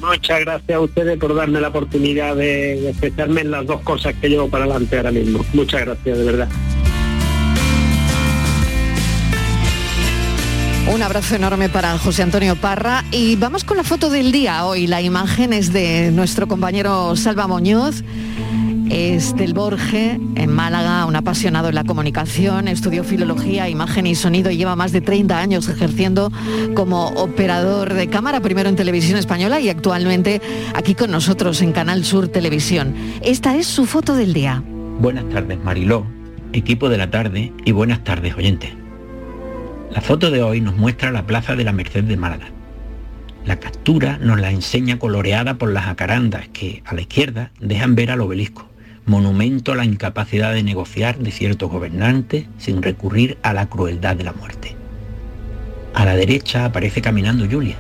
[0.02, 4.30] Muchas gracias a ustedes por darme la oportunidad de, expresarme en las dos cosas que
[4.30, 5.46] llevo para adelante ahora mismo.
[5.54, 6.50] Muchas gracias, de verdad.
[10.94, 14.86] Un abrazo enorme para José Antonio Parra y vamos con la foto del día hoy.
[14.86, 18.04] La imagen es de nuestro compañero Salva Muñoz.
[18.90, 24.52] Es del Borge, en Málaga, un apasionado en la comunicación, estudió filología, imagen y sonido
[24.52, 26.32] y lleva más de 30 años ejerciendo
[26.76, 30.42] como operador de cámara, primero en televisión española y actualmente
[30.76, 32.96] aquí con nosotros en Canal Sur Televisión.
[33.22, 34.64] Esta es su foto del día.
[35.00, 36.06] Buenas tardes Mariló,
[36.54, 38.72] equipo de la tarde y buenas tardes oyentes.
[39.92, 42.48] La foto de hoy nos muestra la Plaza de la Merced de Málaga.
[43.46, 48.12] La captura nos la enseña coloreada por las jacarandas que, a la izquierda, dejan ver
[48.12, 48.68] al obelisco,
[49.06, 54.24] monumento a la incapacidad de negociar de ciertos gobernantes sin recurrir a la crueldad de
[54.24, 54.76] la muerte.
[55.94, 57.78] A la derecha aparece caminando Julia.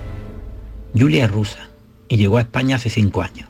[0.98, 1.70] Julia es rusa
[2.08, 3.50] y llegó a España hace cinco años.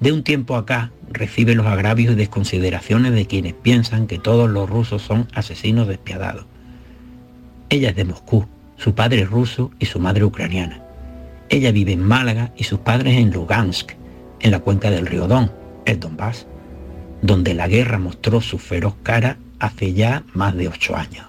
[0.00, 4.68] De un tiempo acá recibe los agravios y desconsideraciones de quienes piensan que todos los
[4.68, 6.46] rusos son asesinos despiadados.
[7.68, 10.82] Ella es de Moscú, su padre es ruso y su madre ucraniana.
[11.48, 13.92] Ella vive en Málaga y sus padres en Lugansk,
[14.40, 15.52] en la cuenca del río Don,
[15.84, 16.46] el Donbass,
[17.22, 21.26] donde la guerra mostró su feroz cara hace ya más de ocho años.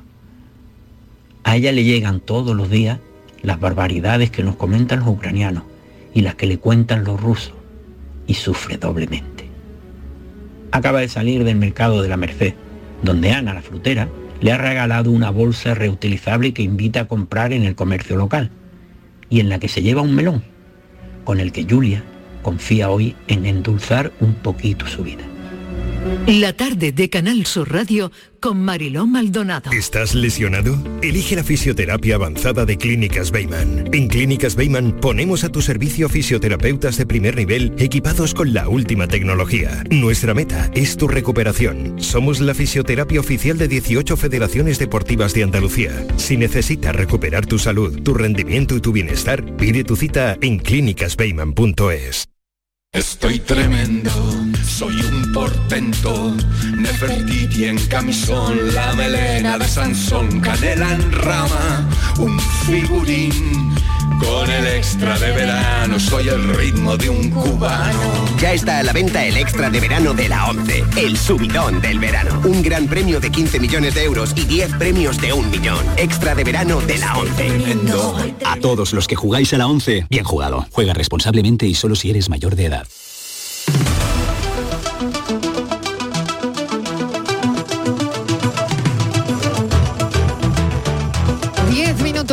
[1.44, 3.00] A ella le llegan todos los días
[3.42, 5.64] las barbaridades que nos comentan los ucranianos
[6.14, 7.54] y las que le cuentan los rusos,
[8.26, 9.48] y sufre doblemente.
[10.72, 12.54] Acaba de salir del mercado de la Merced,
[13.02, 14.10] donde Ana, la frutera,
[14.42, 18.52] le ha regalado una bolsa reutilizable que invita a comprar en el comercio local
[19.30, 20.44] y en la que se lleva un melón,
[21.24, 22.04] con el que Julia
[22.42, 25.24] confía hoy en endulzar un poquito su vida.
[26.28, 29.72] La tarde de Canal Sur Radio con Mariló Maldonado.
[29.72, 30.78] ¿Estás lesionado?
[31.02, 33.90] Elige la fisioterapia avanzada de Clínicas Beyman.
[33.94, 39.08] En Clínicas Beyman ponemos a tu servicio fisioterapeutas de primer nivel equipados con la última
[39.08, 39.84] tecnología.
[39.90, 41.96] Nuestra meta es tu recuperación.
[42.02, 45.92] Somos la fisioterapia oficial de 18 federaciones deportivas de Andalucía.
[46.18, 52.28] Si necesitas recuperar tu salud, tu rendimiento y tu bienestar, pide tu cita en clínicasbeyman.es.
[52.94, 54.10] Estoy tremendo,
[55.68, 56.34] portento,
[56.78, 61.90] Nefertiti en camisón, la melena de Sansón, canela en rama,
[62.20, 63.76] un figurín,
[64.18, 68.00] con el extra de verano, soy el ritmo de un cubano.
[68.40, 72.00] Ya está a la venta el extra de verano de la 11, el subidón del
[72.00, 72.42] verano.
[72.46, 75.86] Un gran premio de 15 millones de euros y 10 premios de un millón.
[75.98, 77.52] Extra de verano de la 11.
[78.46, 80.66] A todos los que jugáis a la 11, bien jugado.
[80.72, 82.88] Juega responsablemente y solo si eres mayor de edad.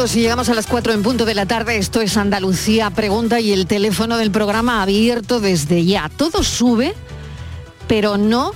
[0.05, 1.79] Minutos y llegamos a las 4 en punto de la tarde.
[1.79, 6.11] Esto es Andalucía Pregunta y el teléfono del programa abierto desde ya.
[6.11, 6.95] Todo sube,
[7.89, 8.53] pero no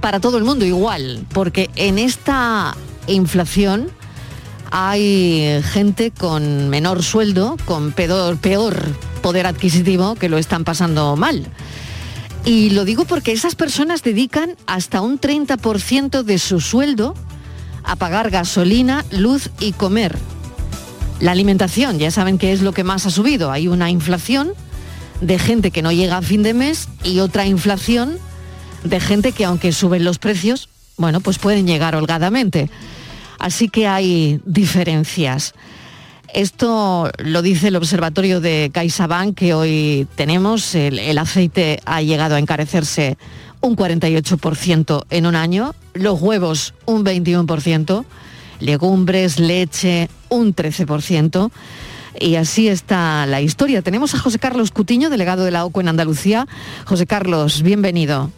[0.00, 3.88] para todo el mundo igual, porque en esta inflación
[4.72, 8.76] hay gente con menor sueldo, con peor, peor
[9.22, 11.46] poder adquisitivo, que lo están pasando mal.
[12.44, 17.14] Y lo digo porque esas personas dedican hasta un 30% de su sueldo
[17.86, 20.18] a pagar gasolina, luz y comer.
[21.20, 23.50] La alimentación, ya saben que es lo que más ha subido.
[23.50, 24.52] Hay una inflación
[25.20, 28.18] de gente que no llega a fin de mes y otra inflación
[28.84, 30.68] de gente que aunque suben los precios,
[30.98, 32.70] bueno, pues pueden llegar holgadamente.
[33.38, 35.54] Así que hay diferencias.
[36.34, 40.74] Esto lo dice el observatorio de CaixaBank que hoy tenemos.
[40.74, 43.16] El, el aceite ha llegado a encarecerse
[43.60, 48.04] un 48% en un año, los huevos un 21%,
[48.60, 51.50] legumbres, leche un 13%.
[52.18, 53.82] Y así está la historia.
[53.82, 56.46] Tenemos a José Carlos Cutiño, delegado de la OCU en Andalucía.
[56.86, 58.30] José Carlos, bienvenido.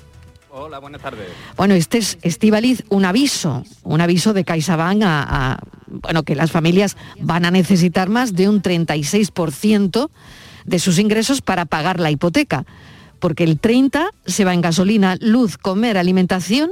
[0.51, 1.29] Hola, buenas tardes.
[1.57, 6.51] Bueno, este es Estivaliz, un aviso, un aviso de CaixaBank a, a, bueno, que las
[6.51, 10.11] familias van a necesitar más de un 36%
[10.65, 12.65] de sus ingresos para pagar la hipoteca,
[13.19, 16.71] porque el 30 se va en gasolina, luz, comer, alimentación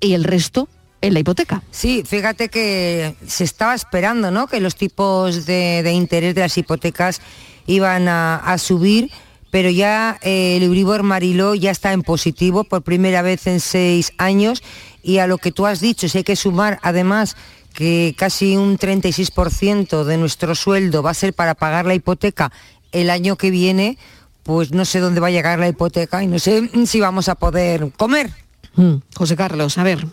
[0.00, 0.68] y el resto
[1.00, 1.62] en la hipoteca.
[1.70, 4.46] Sí, fíjate que se estaba esperando, ¿no?
[4.46, 7.20] Que los tipos de, interés de las hipotecas
[7.66, 9.10] iban a, a subir
[9.54, 14.12] pero ya eh, el Euribor Mariló ya está en positivo por primera vez en seis
[14.18, 14.64] años
[15.00, 17.36] y a lo que tú has dicho, si hay que sumar además
[17.72, 22.50] que casi un 36% de nuestro sueldo va a ser para pagar la hipoteca
[22.90, 23.96] el año que viene,
[24.44, 27.34] pues no sé dónde va a llegar la hipoteca y no sé si vamos a
[27.34, 28.30] poder comer.
[28.76, 30.06] Mm, José Carlos, a ver,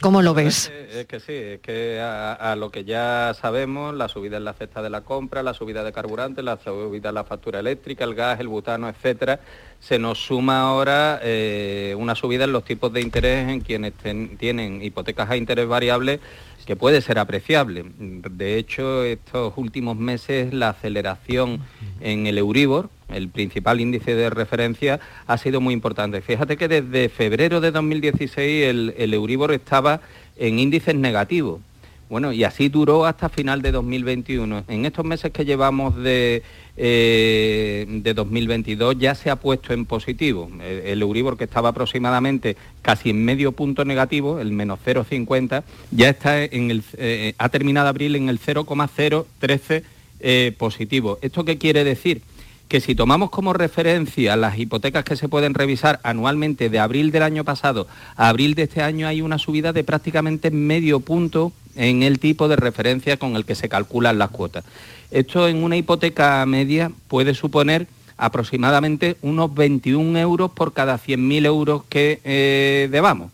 [0.00, 0.66] ¿Cómo lo ves?
[0.66, 4.36] Es que, es que sí, es que a, a, lo que ya sabemos, la subida
[4.36, 7.58] en la cesta de la compra, la subida de carburante, la subida en la factura
[7.58, 9.40] eléctrica, el gas, el butano, etcétera,
[9.80, 14.36] se nos suma ahora eh, una subida en los tipos de interés en quienes ten,
[14.36, 16.20] tienen hipotecas a interés variable
[16.68, 17.82] que puede ser apreciable.
[17.98, 21.60] De hecho, estos últimos meses la aceleración
[22.02, 26.20] en el Euribor, el principal índice de referencia, ha sido muy importante.
[26.20, 30.02] Fíjate que desde febrero de 2016 el, el Euribor estaba
[30.36, 31.62] en índices negativos.
[32.08, 34.64] Bueno, y así duró hasta final de 2021.
[34.68, 36.42] En estos meses que llevamos de,
[36.76, 40.50] eh, de 2022 ya se ha puesto en positivo.
[40.62, 46.08] El, el, Euribor que estaba aproximadamente casi en medio punto negativo, el menos 0,50, ya
[46.08, 49.84] está en el, eh, ha terminado abril en el 0,013
[50.20, 51.18] eh, positivo.
[51.22, 52.22] ¿Esto qué quiere decir?
[52.68, 57.22] Que si tomamos como referencia las hipotecas que se pueden revisar anualmente de abril del
[57.22, 62.02] año pasado a abril de este año hay una subida de prácticamente medio punto en
[62.02, 64.64] el tipo de referencia con el que se calculan las cuotas.
[65.10, 71.84] Esto en una hipoteca media puede suponer aproximadamente unos 21 euros por cada 100.000 euros
[71.88, 73.30] que eh, debamos,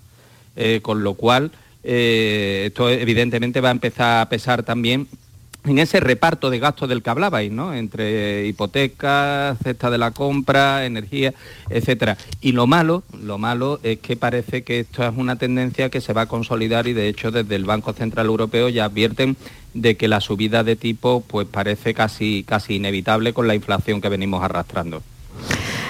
[0.57, 5.09] eh, con lo cual eh, esto evidentemente va a empezar a pesar también
[5.65, 7.75] en ese reparto de gastos del que hablabais, ¿no?
[7.75, 11.33] Entre hipotecas, cesta de la compra, energía,
[11.71, 12.17] etcétera.
[12.41, 16.13] Y lo malo, lo malo es que parece que esto es una tendencia que se
[16.13, 19.37] va a consolidar y de hecho desde el Banco Central Europeo ya advierten
[19.73, 24.09] de que la subida de tipo pues parece casi casi inevitable con la inflación que
[24.09, 25.03] venimos arrastrando.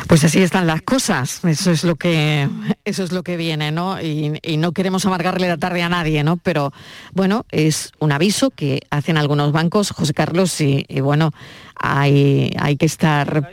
[0.08, 2.48] Pues así están las cosas, eso es lo que,
[2.84, 4.00] eso es lo que viene, ¿no?
[4.00, 6.36] Y, y, no queremos amargarle la tarde a nadie, ¿no?
[6.36, 6.72] Pero
[7.12, 11.32] bueno, es un aviso que hacen algunos bancos, José Carlos, y, y bueno,
[11.74, 13.50] hay, hay que estar,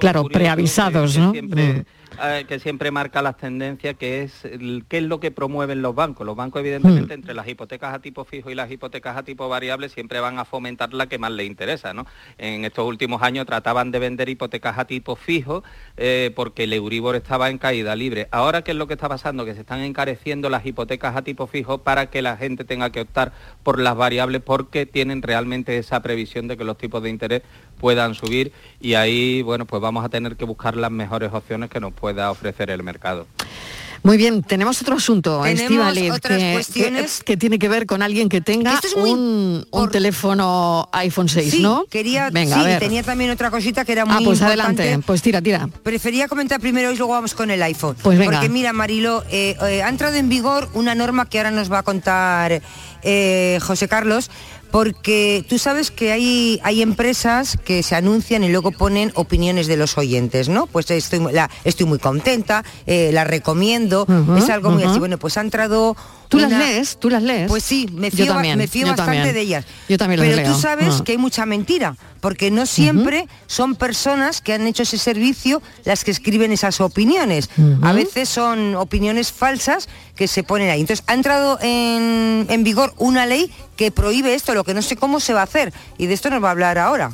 [0.00, 1.32] claro, preavisados, que, ¿no?
[1.32, 1.86] Que siempre,
[2.22, 5.94] eh, que siempre marca las tendencias, que es el, qué es lo que promueven los
[5.94, 6.26] bancos.
[6.26, 7.18] Los bancos, evidentemente, mm.
[7.18, 10.44] entre las hipotecas a tipo fijo y las hipotecas a tipo variable, siempre van a
[10.44, 11.92] fomentar la que más les interesa.
[11.92, 12.06] ¿no?
[12.38, 15.62] En estos últimos años trataban de vender hipotecas a tipo fijo
[15.96, 18.28] eh, porque el Euribor estaba en caída libre.
[18.30, 19.44] Ahora, ¿qué es lo que está pasando?
[19.44, 23.02] Que se están encareciendo las hipotecas a tipo fijo para que la gente tenga que
[23.02, 23.32] optar
[23.62, 27.42] por las variables porque tienen realmente esa previsión de que los tipos de interés
[27.80, 31.80] puedan subir y ahí, bueno, pues vamos a tener que buscar las mejores opciones que
[31.80, 33.26] nos pueda ofrecer el mercado.
[34.06, 38.40] Muy bien, tenemos otro asunto, Estivali, que, que, que, tiene que ver con alguien que
[38.40, 39.82] tenga es muy un, por...
[39.82, 41.86] un, teléfono iPhone 6, sí, ¿no?
[41.90, 44.82] Quería, Venga, sí, tenía también otra cosita que era muy Ah, pues importante.
[44.82, 45.68] adelante, pues tira, tira.
[45.82, 47.96] Prefería comentar primero y luego vamos con el iPhone.
[48.00, 48.34] Pues venga.
[48.34, 51.80] Porque mira, Marilo, eh, eh, ha entrado en vigor una norma que ahora nos va
[51.80, 52.62] a contar
[53.02, 54.30] eh, José Carlos
[54.70, 59.76] porque tú sabes que hay, hay empresas que se anuncian y luego ponen opiniones de
[59.76, 60.66] los oyentes, ¿no?
[60.66, 64.06] Pues estoy, mu- la- estoy muy contenta, eh, la recomiendo,
[64.36, 64.98] es algo muy así.
[64.98, 65.96] Bueno, pues ha entrado...
[66.28, 66.98] ¿Tú las lees?
[66.98, 67.48] ¿Tú las lees?
[67.48, 69.34] Pues sí, me fío, también, me fío yo bastante también.
[69.34, 69.64] de ellas.
[69.88, 70.52] Yo también las Pero leo.
[70.54, 71.04] tú sabes Ah.
[71.04, 76.04] que hay mucha mentira, porque no siempre son personas que han hecho ese servicio las
[76.04, 77.50] que escriben esas opiniones.
[77.82, 80.80] A veces son opiniones falsas que se ponen ahí.
[80.80, 84.96] Entonces, ha entrado en, en vigor una ley que prohíbe esto, lo que no sé
[84.96, 85.72] cómo se va a hacer.
[85.98, 87.12] Y de esto nos va a hablar ahora.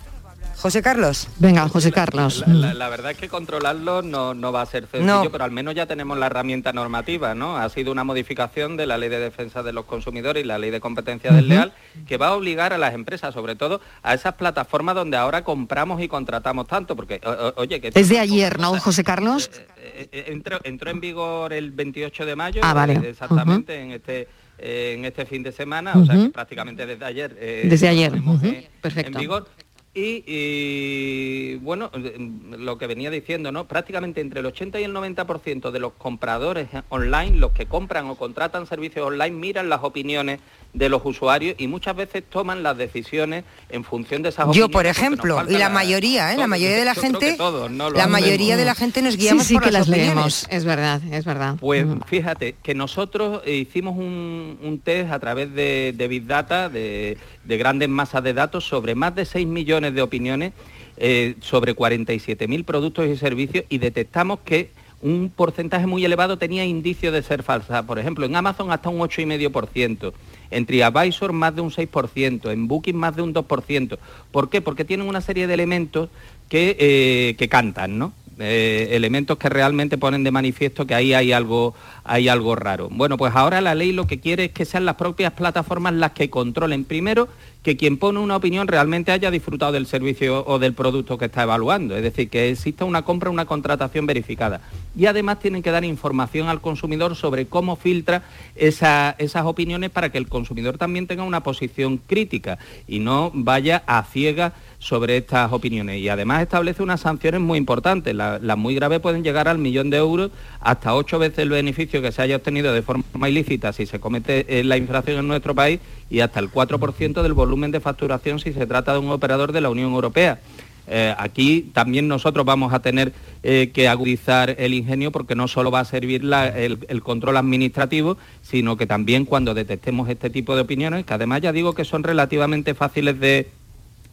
[0.63, 1.29] José Carlos.
[1.39, 2.45] Venga, José Carlos.
[2.47, 5.31] La, la- la verdad es que controlarlo no, no va a ser sencillo, No.
[5.31, 7.57] pero al menos ya tenemos la herramienta normativa, ¿no?
[7.57, 10.71] Ha sido una modificación de la Ley de Defensa de los Consumidores y la Ley
[10.71, 11.73] de Competencia Desleal
[12.07, 16.01] que va a obligar a las empresas, sobre todo a esas plataformas donde ahora compramos
[16.01, 17.91] y contratamos tanto, porque, o- o- oye, que...
[17.93, 19.51] Es de ayer, ¿no, José Carlos?
[19.79, 22.95] Eh, eh, entró, entró en vigor el 28 de mayo, Ah, vale.
[22.95, 24.29] eh, exactamente, en este
[24.65, 27.37] eh, en este fin de semana, o sea que prácticamente desde ayer.
[27.41, 28.15] eh, Desde ayer.
[28.15, 29.11] en- Perfecto.
[29.19, 29.49] en vigor.
[29.95, 32.16] Y, y, bueno, eh,
[32.59, 33.66] lo que venía diciendo, ¿no?
[33.66, 38.14] Prácticamente entre el 80 y el 90% de los compradores online, los que compran o
[38.14, 40.40] contratan servicios online, miran las opiniones
[40.72, 44.70] de los usuarios y muchas veces toman las decisiones en función de esas opiniones.
[44.70, 46.38] Yo, por ejemplo, y la mayoría, ¿eh?
[46.38, 47.90] La mayoría de la gente, todos, ¿no?
[47.90, 48.12] Lo la hacen.
[48.12, 50.14] mayoría de la gente nos guiamos sí, sí por que las las opiniones.
[50.14, 51.57] leemos, es verdad, es verdad.
[51.61, 56.70] Pues fíjate que nosotros eh, hicimos un, un test a través de, de Big Data,
[56.70, 60.53] de, de grandes masas de datos, sobre más de 6 millones de opiniones,
[60.97, 64.70] eh, sobre 47.000 productos y servicios y detectamos que
[65.01, 67.83] un porcentaje muy elevado tenía indicios de ser falsa.
[67.85, 70.12] Por ejemplo, en Amazon hasta un 8,5%,
[70.51, 73.99] en TripAdvisor más de un 6%, en Booking más de un 2%.
[74.30, 74.61] ¿Por qué?
[74.61, 76.09] Porque tienen una serie de elementos
[76.49, 78.12] que, eh, que cantan, ¿no?
[78.39, 82.89] Eh, elementos que realmente ponen de manifiesto que ahí hay algo, hay algo raro.
[82.91, 86.12] Bueno, pues ahora la ley lo que quiere es que sean las propias plataformas las
[86.12, 87.28] que controlen primero
[87.63, 91.45] que quien pone una opinión realmente haya disfrutado del servicio o del producto que está
[91.45, 94.61] evaluando, es decir, que exista una compra, una contratación verificada.
[94.99, 98.25] Y además tienen que dar información al consumidor sobre cómo filtra
[98.57, 102.59] esa- esas opiniones para que el consumidor también tenga una posición crítica
[102.89, 105.99] y no vaya a ciegas sobre estas opiniones.
[106.01, 108.13] Y además establece unas sanciones muy importantes.
[108.17, 112.03] La- las muy graves pueden llegar al millón de euros, hasta ocho veces el beneficio
[112.03, 115.55] que se haya obtenido de forma ilícita si se comete eh, la infracción en nuestro
[115.55, 115.79] país
[116.13, 119.63] y hasta el 4% del volumen de facturación si se trata de un operador de
[119.63, 120.41] la Unión Europea.
[120.87, 125.71] Eh, aquí también nosotros vamos a tener eh, que agudizar el ingenio porque no solo
[125.71, 130.55] va a servir la- el, el control administrativo, sino que también cuando detectemos este tipo
[130.55, 133.49] de opiniones, que además ya digo que son relativamente fáciles de,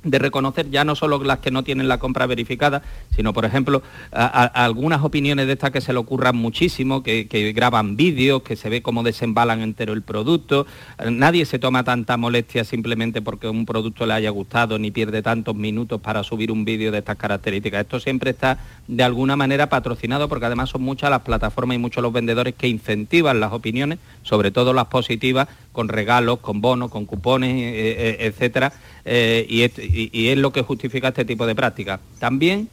[0.04, 2.82] de reconocer ya no solo las que no tienen la compra verificada,
[3.16, 3.82] sino por ejemplo
[4.12, 8.70] algunas opiniones de estas que se le ocurran muchísimo, que, que graban vídeos, que se
[8.70, 10.66] ve cómo desembalan entero el producto.
[10.98, 15.22] Eh, Nadie se toma tanta molestia simplemente porque un producto le haya gustado ni pierde
[15.22, 17.82] tantos minutos para subir un vídeo de estas características.
[17.82, 22.02] Esto siempre está de alguna manera patrocinado porque además son muchas las plataformas y muchos
[22.02, 27.06] los vendedores que incentivan las opiniones, sobre todo las positivas, con regalos, con bonos, con
[27.06, 28.74] cupones, eh, eh, etcétera,
[29.06, 32.00] eh, y, es lo que justifica este tipo de prácticas.
[32.20, 32.70] También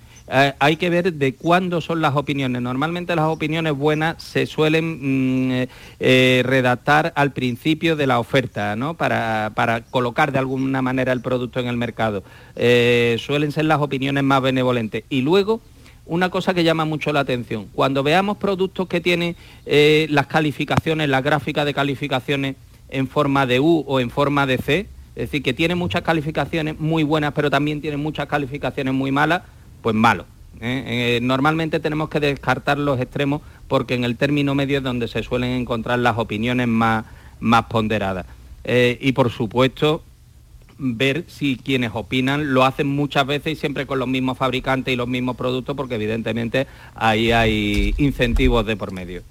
[0.59, 2.61] hay que ver de cuándo son las opiniones.
[2.61, 5.69] Normalmente las opiniones buenas se suelen mm,
[6.01, 8.95] redactar al principio de la oferta, ¿no?
[8.95, 12.25] Para, para colocar de alguna manera el producto en el mercado.
[12.57, 15.05] Suelen ser las opiniones más benevolentes.
[15.11, 15.61] Y luego
[16.07, 17.69] una cosa que llama mucho la atención.
[17.73, 22.57] Cuando veamos productos que tienen las calificaciones, la gráfica de calificaciones
[22.89, 26.79] en forma de U o en forma de C, es decir, que tiene muchas calificaciones
[26.79, 29.43] muy buenas, pero también tiene muchas calificaciones muy malas,
[29.83, 30.27] pues malo.
[30.61, 31.17] ¿eh?
[31.17, 35.23] Eh, normalmente tenemos que descartar los extremos porque en el término medio es donde se
[35.23, 37.07] suelen encontrar las opiniones más,
[37.41, 38.27] más ponderadas.
[38.65, 40.03] Eh, y por supuesto,
[40.79, 44.97] ver si quienes opinan lo hacen muchas veces y siempre con los mismos fabricantes y
[44.97, 49.23] los mismos productos, porque evidentemente ahí hay incentivos de por medio.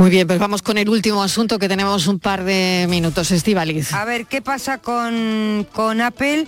[0.00, 3.92] Muy bien, pues vamos con el último asunto que tenemos un par de minutos, Estivaliz.
[3.92, 6.46] A ver, ¿qué pasa con, con Apple?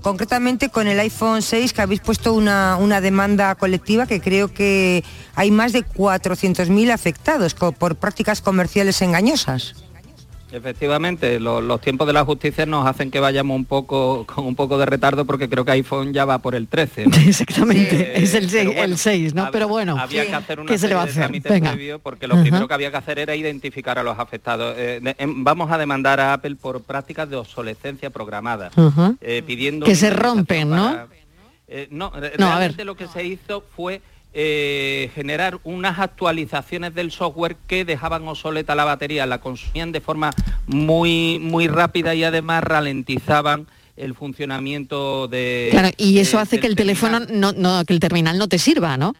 [0.00, 5.02] Concretamente con el iPhone 6, que habéis puesto una, una demanda colectiva que creo que
[5.34, 9.74] hay más de 400.000 afectados por prácticas comerciales engañosas.
[10.52, 14.54] Efectivamente, lo- los tiempos de la justicia nos hacen que vayamos un poco con un
[14.54, 17.06] poco de retardo porque creo que iPhone ya va por el 13.
[17.06, 17.16] ¿no?
[17.26, 19.48] Exactamente, es el 6, pero bueno, el 6, ¿no?
[19.50, 21.30] Pero bueno, Había que hacer una ¿qué se le va a hacer?
[21.30, 21.76] Venga.
[22.02, 22.42] porque lo Ajá.
[22.42, 24.74] primero que había que hacer era identificar a los afectados.
[24.78, 28.70] Eh, de- em, vamos a demandar a Apple por prácticas de obsolescencia programada,
[29.20, 30.72] eh, pidiendo Que se rompen,
[31.74, 32.86] Eh, no, No, a realmente ver.
[32.86, 34.02] lo que se hizo fue
[34.34, 40.30] eh, generar unas actualizaciones del software que dejaban obsoleta la batería, la consumían de forma
[40.66, 43.66] muy, muy rápida y además ralentizaban
[43.96, 45.68] el funcionamiento de...
[45.70, 48.58] Claro, y eso de- hace que el teléfono, no, no, que el terminal no te
[48.58, 49.14] sirva, ¿no?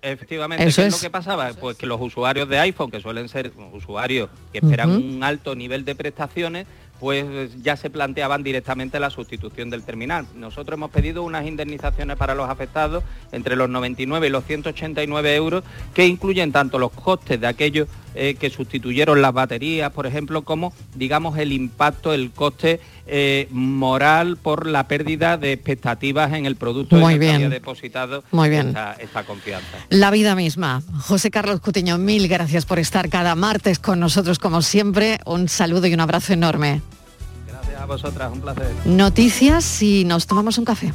[0.00, 1.02] Efectivamente, Eso ¿qué es es.
[1.02, 1.50] lo que pasaba?
[1.60, 5.84] Pues que los usuarios de iPhone, que suelen ser usuarios que esperan un alto nivel
[5.84, 6.66] de prestaciones,
[7.00, 10.26] pues ya se planteaban directamente la sustitución del terminal.
[10.34, 15.64] Nosotros hemos pedido unas indemnizaciones para los afectados entre los 99 y los 189 euros,
[15.94, 20.72] que incluyen tanto los costes de aquellos eh, que sustituyeron las baterías, por ejemplo, como,
[20.94, 26.96] digamos, el impacto, el coste eh, moral por la pérdida de expectativas en el producto
[26.96, 27.50] Muy que había bien.
[27.50, 28.68] depositado Muy bien.
[28.68, 29.78] Esta, esta confianza.
[29.88, 30.82] La vida misma.
[31.00, 35.18] José Carlos Cutiño, mil gracias por estar cada martes con nosotros como siempre.
[35.26, 36.82] Un saludo y un abrazo enorme.
[37.48, 38.70] Gracias a vosotras, un placer.
[38.84, 40.92] Noticias y nos tomamos un café.